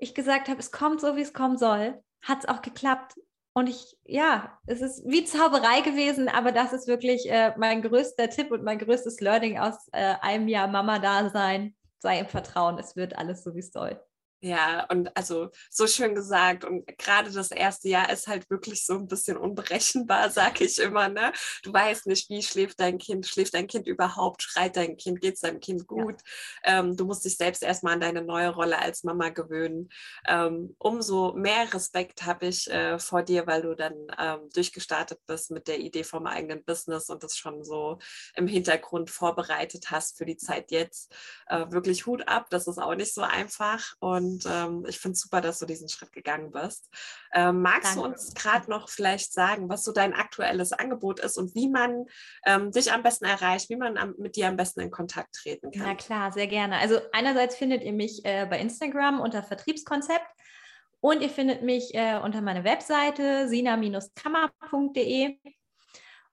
ich 0.00 0.14
gesagt 0.14 0.48
habe, 0.48 0.58
es 0.58 0.72
kommt 0.72 1.00
so, 1.00 1.16
wie 1.16 1.22
es 1.22 1.32
kommen 1.32 1.58
soll, 1.58 2.02
hat 2.22 2.40
es 2.40 2.48
auch 2.48 2.62
geklappt. 2.62 3.14
Und 3.52 3.68
ich, 3.68 3.98
ja, 4.04 4.58
es 4.66 4.80
ist 4.80 5.02
wie 5.06 5.24
Zauberei 5.24 5.80
gewesen, 5.80 6.28
aber 6.28 6.52
das 6.52 6.72
ist 6.72 6.86
wirklich 6.86 7.30
äh, 7.30 7.52
mein 7.56 7.82
größter 7.82 8.30
Tipp 8.30 8.50
und 8.52 8.62
mein 8.62 8.78
größtes 8.78 9.20
Learning 9.20 9.58
aus 9.58 9.88
äh, 9.92 10.14
einem 10.20 10.48
Jahr 10.48 10.68
Mama-Dasein. 10.68 11.74
Sei 11.98 12.20
im 12.20 12.28
Vertrauen, 12.28 12.78
es 12.78 12.96
wird 12.96 13.18
alles 13.18 13.42
so, 13.42 13.54
wie 13.54 13.58
es 13.58 13.72
soll. 13.72 14.00
Ja, 14.42 14.86
und 14.90 15.14
also 15.18 15.50
so 15.68 15.86
schön 15.86 16.14
gesagt. 16.14 16.64
Und 16.64 16.86
gerade 16.96 17.30
das 17.30 17.50
erste 17.50 17.90
Jahr 17.90 18.10
ist 18.10 18.26
halt 18.26 18.48
wirklich 18.48 18.86
so 18.86 18.94
ein 18.94 19.06
bisschen 19.06 19.36
unberechenbar, 19.36 20.30
sage 20.30 20.64
ich 20.64 20.78
immer. 20.78 21.08
Ne? 21.10 21.32
Du 21.62 21.72
weißt 21.72 22.06
nicht, 22.06 22.30
wie 22.30 22.42
schläft 22.42 22.80
dein 22.80 22.96
Kind, 22.96 23.26
schläft 23.26 23.52
dein 23.52 23.66
Kind 23.66 23.86
überhaupt, 23.86 24.42
schreit 24.42 24.76
dein 24.76 24.96
Kind, 24.96 25.20
geht 25.20 25.34
es 25.34 25.40
deinem 25.40 25.60
Kind 25.60 25.86
gut. 25.86 26.22
Ja. 26.64 26.80
Ähm, 26.80 26.96
du 26.96 27.04
musst 27.04 27.24
dich 27.26 27.36
selbst 27.36 27.62
erstmal 27.62 27.94
an 27.94 28.00
deine 28.00 28.22
neue 28.22 28.48
Rolle 28.48 28.78
als 28.78 29.04
Mama 29.04 29.28
gewöhnen. 29.28 29.90
Ähm, 30.26 30.74
umso 30.78 31.34
mehr 31.34 31.72
Respekt 31.74 32.24
habe 32.24 32.46
ich 32.46 32.70
äh, 32.70 32.98
vor 32.98 33.22
dir, 33.22 33.46
weil 33.46 33.60
du 33.60 33.74
dann 33.74 33.94
ähm, 34.18 34.48
durchgestartet 34.54 35.20
bist 35.26 35.50
mit 35.50 35.68
der 35.68 35.80
Idee 35.80 36.04
vom 36.04 36.26
eigenen 36.26 36.64
Business 36.64 37.10
und 37.10 37.22
das 37.22 37.36
schon 37.36 37.62
so 37.62 37.98
im 38.36 38.46
Hintergrund 38.46 39.10
vorbereitet 39.10 39.90
hast 39.90 40.16
für 40.16 40.24
die 40.24 40.38
Zeit 40.38 40.70
jetzt. 40.70 41.14
Äh, 41.46 41.66
wirklich 41.70 42.06
Hut 42.06 42.26
ab, 42.26 42.46
das 42.48 42.66
ist 42.66 42.78
auch 42.78 42.94
nicht 42.94 43.12
so 43.12 43.20
einfach. 43.20 43.94
Und 43.98 44.29
und 44.30 44.46
ähm, 44.46 44.84
ich 44.88 44.98
finde 44.98 45.14
es 45.14 45.20
super, 45.20 45.40
dass 45.40 45.58
du 45.58 45.66
diesen 45.66 45.88
Schritt 45.88 46.12
gegangen 46.12 46.50
bist. 46.52 46.88
Ähm, 47.34 47.62
magst 47.62 47.96
Danke. 47.96 48.00
du 48.00 48.06
uns 48.06 48.34
gerade 48.34 48.70
noch 48.70 48.88
vielleicht 48.88 49.32
sagen, 49.32 49.68
was 49.68 49.82
so 49.84 49.92
dein 49.92 50.14
aktuelles 50.14 50.72
Angebot 50.72 51.20
ist 51.20 51.36
und 51.36 51.54
wie 51.54 51.68
man 51.68 52.06
ähm, 52.46 52.70
dich 52.70 52.92
am 52.92 53.02
besten 53.02 53.24
erreicht, 53.24 53.68
wie 53.70 53.76
man 53.76 53.96
am, 53.96 54.14
mit 54.18 54.36
dir 54.36 54.48
am 54.48 54.56
besten 54.56 54.80
in 54.80 54.90
Kontakt 54.90 55.34
treten 55.34 55.70
kann? 55.70 55.82
Na 55.82 55.94
klar, 55.94 56.32
sehr 56.32 56.46
gerne. 56.46 56.78
Also 56.78 56.98
einerseits 57.12 57.56
findet 57.56 57.82
ihr 57.82 57.92
mich 57.92 58.24
äh, 58.24 58.46
bei 58.48 58.58
Instagram 58.58 59.20
unter 59.20 59.42
Vertriebskonzept. 59.42 60.26
Und 61.02 61.22
ihr 61.22 61.30
findet 61.30 61.62
mich 61.62 61.94
äh, 61.94 62.20
unter 62.22 62.42
meiner 62.42 62.62
Webseite 62.62 63.48
sina-kammer.de. 63.48 65.38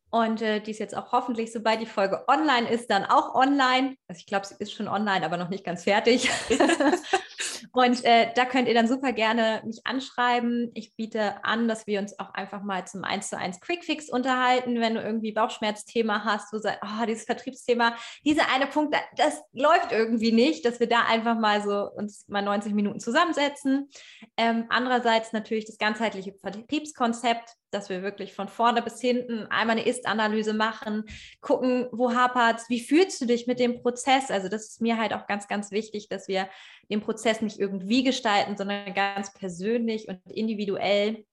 Und 0.10 0.42
äh, 0.42 0.62
die 0.62 0.72
ist 0.72 0.80
jetzt 0.80 0.96
auch 0.96 1.12
hoffentlich, 1.12 1.52
sobald 1.52 1.82
die 1.82 1.86
Folge 1.86 2.24
online 2.28 2.70
ist, 2.70 2.90
dann 2.90 3.06
auch 3.06 3.36
online. 3.36 3.96
Also 4.08 4.20
ich 4.20 4.26
glaube, 4.26 4.46
sie 4.46 4.56
ist 4.60 4.74
schon 4.74 4.88
online, 4.88 5.26
aber 5.26 5.38
noch 5.38 5.50
nicht 5.50 5.66
ganz 5.66 5.84
fertig. 5.84 6.30
Und 7.72 8.04
äh, 8.06 8.32
da 8.36 8.46
könnt 8.46 8.68
ihr 8.68 8.74
dann 8.74 8.88
super 8.88 9.14
gerne 9.14 9.62
mich 9.66 9.82
anschreiben. 9.86 10.72
Ich 10.74 10.96
biete 10.96 11.44
an, 11.44 11.68
dass 11.68 11.88
wir 11.88 12.00
uns 12.00 12.18
auch 12.20 12.34
einfach 12.34 12.64
mal 12.64 12.86
zum 12.88 13.04
1 13.04 13.30
zu 13.30 13.38
1 13.38 13.60
Quickfix 13.62 14.10
unterhalten, 14.10 14.80
wenn 14.80 14.96
du 14.96 15.02
irgendwie 15.02 15.32
Bauchschmerzthema 15.32 16.24
hast, 16.24 16.52
wo 16.52 16.58
du 16.58 16.64
sagst, 16.64 16.80
oh, 16.84 17.06
dieses 17.06 17.26
Vertriebsthema, 17.26 17.96
dieser 18.26 18.50
eine 18.54 18.68
Punkt, 18.68 18.96
das, 19.16 19.42
läuft 19.54 19.92
irgendwie 19.92 20.32
nicht, 20.32 20.66
dass 20.66 20.80
wir 20.80 20.88
da 20.88 21.04
einfach 21.08 21.38
mal 21.38 21.62
so 21.62 21.90
uns 21.92 22.28
mal 22.28 22.42
90 22.42 22.74
Minuten 22.74 23.00
zusammensetzen. 23.00 23.90
Ähm, 24.38 24.66
andererseits 24.70 25.34
natürlich 25.34 25.66
das 25.66 25.78
ganzheitliche 25.78 26.34
Vertriebskonzept, 26.34 27.50
dass 27.72 27.90
wir 27.90 28.02
wirklich 28.02 28.34
von 28.34 28.48
vorne 28.48 28.82
bis 28.82 29.02
hinten 29.02 29.48
einmal 29.48 29.78
eine 29.78 29.86
Ist-Analyse 29.86 30.54
machen, 30.54 31.04
gucken, 31.42 31.88
wo 31.92 32.14
hapert 32.14 32.60
es, 32.60 32.70
wie 32.70 32.80
fühlst 32.80 33.20
du 33.22 33.26
dich 33.26 33.48
mit 33.48 33.60
dem 33.60 33.82
Prozess? 33.82 34.32
Also 34.32 34.48
das 34.48 34.70
ist 34.70 34.82
mir 34.82 34.98
halt 34.98 35.14
auch 35.14 35.28
ganz, 35.28 35.48
ganz 35.48 35.72
wichtig, 35.72 36.08
dass 36.08 36.28
wir 36.28 36.48
den 36.90 37.02
Prozess 37.02 37.42
nicht 37.42 37.60
irgendwie 37.60 38.04
gestalten, 38.04 38.58
sondern 38.58 38.94
ganz 38.94 39.34
persönlich 39.34 40.08
und 40.08 40.20
individuell. 40.32 41.26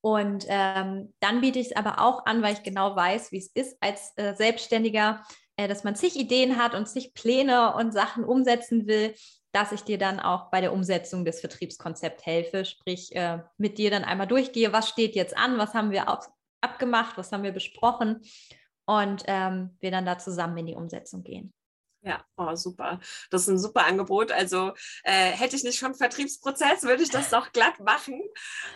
Und 0.00 0.46
ähm, 0.48 1.12
dann 1.20 1.40
biete 1.40 1.58
ich 1.58 1.68
es 1.68 1.76
aber 1.76 2.00
auch 2.00 2.26
an, 2.26 2.42
weil 2.42 2.54
ich 2.54 2.62
genau 2.62 2.94
weiß, 2.94 3.32
wie 3.32 3.38
es 3.38 3.48
ist 3.48 3.76
als 3.80 4.12
äh, 4.16 4.34
Selbstständiger, 4.34 5.22
äh, 5.56 5.66
dass 5.66 5.82
man 5.82 5.96
zig 5.96 6.16
Ideen 6.16 6.58
hat 6.58 6.74
und 6.74 6.86
zig 6.86 7.12
Pläne 7.12 7.74
und 7.74 7.92
Sachen 7.92 8.24
umsetzen 8.24 8.86
will, 8.86 9.14
dass 9.52 9.72
ich 9.72 9.82
dir 9.82 9.98
dann 9.98 10.20
auch 10.20 10.50
bei 10.50 10.60
der 10.60 10.72
Umsetzung 10.72 11.24
des 11.24 11.40
Vertriebskonzepts 11.40 12.24
helfe, 12.26 12.64
sprich 12.64 13.16
äh, 13.16 13.40
mit 13.56 13.78
dir 13.78 13.90
dann 13.90 14.04
einmal 14.04 14.26
durchgehe, 14.26 14.72
was 14.72 14.88
steht 14.88 15.16
jetzt 15.16 15.36
an, 15.36 15.58
was 15.58 15.74
haben 15.74 15.90
wir 15.90 16.08
auf, 16.08 16.28
abgemacht, 16.60 17.16
was 17.16 17.32
haben 17.32 17.42
wir 17.42 17.52
besprochen 17.52 18.20
und 18.84 19.24
ähm, 19.26 19.76
wir 19.80 19.90
dann 19.90 20.06
da 20.06 20.18
zusammen 20.18 20.58
in 20.58 20.66
die 20.66 20.74
Umsetzung 20.74 21.24
gehen. 21.24 21.52
Ja, 22.06 22.24
oh, 22.36 22.54
super. 22.54 23.00
Das 23.30 23.42
ist 23.42 23.48
ein 23.48 23.58
super 23.58 23.84
Angebot. 23.84 24.30
Also 24.30 24.74
äh, 25.02 25.32
hätte 25.32 25.56
ich 25.56 25.64
nicht 25.64 25.76
schon 25.76 25.96
Vertriebsprozess, 25.96 26.84
würde 26.84 27.02
ich 27.02 27.10
das 27.10 27.30
doch 27.30 27.50
glatt 27.50 27.80
machen. 27.80 28.22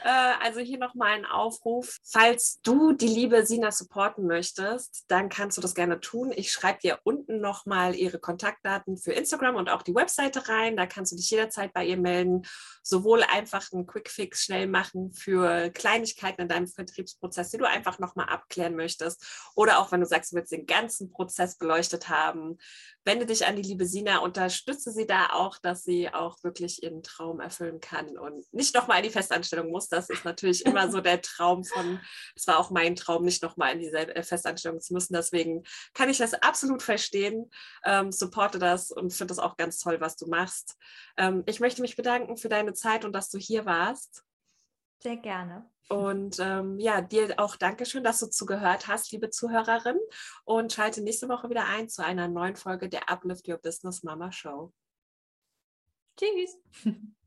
Äh, 0.03 0.33
also 0.43 0.59
hier 0.59 0.79
nochmal 0.79 1.13
ein 1.13 1.27
Aufruf. 1.27 2.01
Falls 2.03 2.61
du 2.63 2.93
die 2.93 3.07
liebe 3.07 3.47
Sina 3.47 3.71
supporten 3.71 4.27
möchtest, 4.27 5.05
dann 5.07 5.29
kannst 5.29 5.57
du 5.57 5.61
das 5.63 5.77
gerne 5.77 6.01
tun. 6.01 6.33
Ich 6.35 6.51
schreibe 6.51 6.81
dir 6.81 6.99
unten 7.05 7.41
nochmal 7.41 7.95
ihre 7.95 8.19
Kontaktdaten 8.19 8.97
für 8.97 9.13
Instagram 9.13 9.55
und 9.55 9.71
auch 9.71 9.83
die 9.83 9.95
Webseite 9.95 10.49
rein. 10.49 10.77
Da 10.77 10.87
kannst 10.87 11.13
du 11.13 11.17
dich 11.17 11.31
jederzeit 11.31 11.73
bei 11.73 11.85
ihr 11.85 11.99
melden. 11.99 12.43
Sowohl 12.83 13.23
einfach 13.23 13.71
einen 13.73 13.87
Quickfix 13.87 14.43
schnell 14.43 14.67
machen 14.67 15.13
für 15.13 15.71
Kleinigkeiten 15.71 16.43
in 16.43 16.49
deinem 16.49 16.67
Vertriebsprozess, 16.67 17.51
die 17.51 17.59
du 17.59 17.69
einfach 17.69 18.01
nochmal 18.01 18.29
abklären 18.29 18.75
möchtest. 18.75 19.25
Oder 19.55 19.79
auch 19.79 19.93
wenn 19.93 20.01
du 20.01 20.07
sagst, 20.07 20.33
du 20.33 20.37
willst 20.37 20.51
den 20.51 20.67
ganzen 20.67 21.13
Prozess 21.13 21.57
beleuchtet 21.59 22.09
haben 22.09 22.59
wende 23.21 23.35
dich 23.35 23.47
an 23.47 23.55
die 23.55 23.63
liebe 23.63 23.85
Sina, 23.85 24.19
unterstütze 24.21 24.91
sie 24.93 25.07
da 25.07 25.27
auch, 25.33 25.59
dass 25.59 25.85
sie 25.85 26.09
auch 26.09 26.43
wirklich 26.43 26.83
ihren 26.83 27.03
Traum 27.03 27.41
erfüllen 27.41 27.79
kann 27.79 28.17
und 28.17 28.51
nicht 28.51 28.75
nochmal 28.75 28.99
in 28.99 29.05
die 29.05 29.11
Festanstellung 29.11 29.71
muss. 29.71 29.89
Das 29.89 30.09
ist 30.09 30.25
natürlich 30.25 30.65
immer 30.65 30.91
so 30.91 31.03
der 31.03 31.21
Traum 31.21 31.65
von, 31.65 32.01
es 32.35 32.47
war 32.47 32.59
auch 32.59 32.71
mein 32.71 32.97
Traum, 32.97 33.23
nicht 33.23 33.43
nochmal 33.43 33.75
in 33.75 33.81
diese 33.81 33.99
äh, 33.99 34.23
Festanstellung 34.23 34.81
zu 34.81 34.95
müssen. 34.95 35.13
Deswegen 35.13 35.65
kann 35.93 36.09
ich 36.09 36.17
das 36.17 36.33
absolut 36.33 36.83
verstehen, 36.83 37.51
ähm, 37.85 38.11
supporte 38.11 38.59
das 38.59 38.91
und 38.91 39.13
finde 39.13 39.33
das 39.33 39.39
auch 39.39 39.59
ganz 39.59 39.81
toll, 39.81 40.01
was 40.01 40.17
du 40.17 40.27
machst. 40.27 40.79
Ähm, 41.19 41.43
ich 41.45 41.61
möchte 41.61 41.83
mich 41.83 41.97
bedanken 41.97 42.39
für 42.39 42.49
deine 42.49 42.73
Zeit 42.73 43.05
und 43.05 43.13
dass 43.13 43.29
du 43.29 43.37
hier 43.37 43.67
warst. 43.67 44.25
Sehr 45.03 45.17
gerne. 45.17 45.69
Und 45.89 46.39
ähm, 46.39 46.79
ja, 46.79 47.01
dir 47.01 47.35
auch 47.39 47.57
Dankeschön, 47.57 48.05
dass 48.05 48.21
du 48.21 48.29
zugehört 48.29 48.87
hast, 48.87 49.11
liebe 49.11 49.31
Zuhörerin. 49.31 49.99
Und 50.45 50.73
schalte 50.73 51.03
nächste 51.03 51.29
Woche 51.29 51.51
wieder 51.51 51.67
ein 51.67 51.89
zu 51.89 52.05
einer 52.05 52.29
neuen 52.29 52.55
Folge 52.55 52.89
der 52.89 53.11
Uplift 53.11 53.49
Your 53.49 53.59
Business 53.59 54.03
Mama 54.03 54.31
Show. 54.31 54.73
Tschüss. 56.17 56.59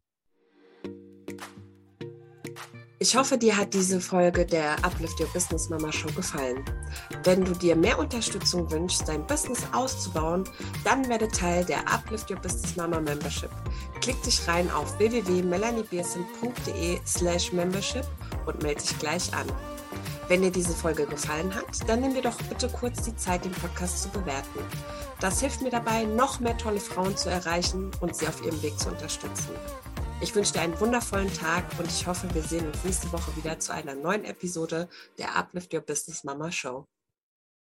Ich 3.04 3.16
hoffe, 3.18 3.38
dir 3.38 3.58
hat 3.58 3.74
diese 3.74 4.00
Folge 4.00 4.46
der 4.46 4.78
Uplift 4.82 5.20
Your 5.20 5.28
Business 5.34 5.68
Mama 5.68 5.92
Show 5.92 6.08
gefallen. 6.16 6.64
Wenn 7.26 7.44
du 7.44 7.52
dir 7.52 7.76
mehr 7.76 8.00
Unterstützung 8.00 8.72
wünschst, 8.72 9.10
dein 9.10 9.28
Business 9.28 9.60
auszubauen, 9.74 10.46
dann 10.86 11.10
werde 11.10 11.28
Teil 11.28 11.66
der 11.66 11.80
Uplift 11.80 12.32
Your 12.32 12.40
Business 12.40 12.78
Mama 12.78 13.02
Membership. 13.02 13.50
Klick 14.00 14.24
dich 14.24 14.48
rein 14.48 14.72
auf 14.72 14.98
www.melaniebiersen.de 15.00 17.02
slash 17.06 17.52
membership 17.52 18.06
und 18.46 18.64
melde 18.64 18.82
dich 18.82 18.98
gleich 19.00 19.34
an. 19.34 19.48
Wenn 20.30 20.42
dir 20.42 20.52
diese 20.52 20.74
Folge 20.74 21.06
gefallen 21.06 21.54
hat, 21.54 21.90
dann 21.90 22.00
nimm 22.00 22.14
dir 22.14 22.22
doch 22.22 22.42
bitte 22.44 22.70
kurz 22.70 23.02
die 23.02 23.18
Zeit, 23.18 23.44
den 23.44 23.52
Podcast 23.52 24.04
zu 24.04 24.10
bewerten. 24.12 24.60
Das 25.20 25.42
hilft 25.42 25.62
mir 25.62 25.72
dabei, 25.72 26.06
noch 26.06 26.40
mehr 26.40 26.58
tolle 26.58 26.80
Frauen 26.80 27.18
zu 27.18 27.30
erreichen 27.30 27.92
und 28.00 28.16
sie 28.16 28.30
auf 28.30 28.42
ihrem 28.46 28.64
Weg 28.64 28.80
zu 28.80 28.88
unterstützen. 28.88 29.52
Ich 30.24 30.34
wünsche 30.34 30.54
dir 30.54 30.62
einen 30.62 30.80
wundervollen 30.80 31.32
Tag 31.34 31.66
und 31.78 31.86
ich 31.86 32.08
hoffe, 32.08 32.34
wir 32.34 32.44
sehen 32.44 32.66
uns 32.66 32.82
nächste 32.86 33.12
Woche 33.12 33.36
wieder 33.36 33.60
zu 33.60 33.74
einer 33.74 33.94
neuen 33.94 34.24
Episode 34.24 34.88
der 35.18 35.36
Uplift 35.36 35.74
Your 35.74 35.82
Business 35.82 36.24
Mama 36.24 36.50
Show. 36.50 36.88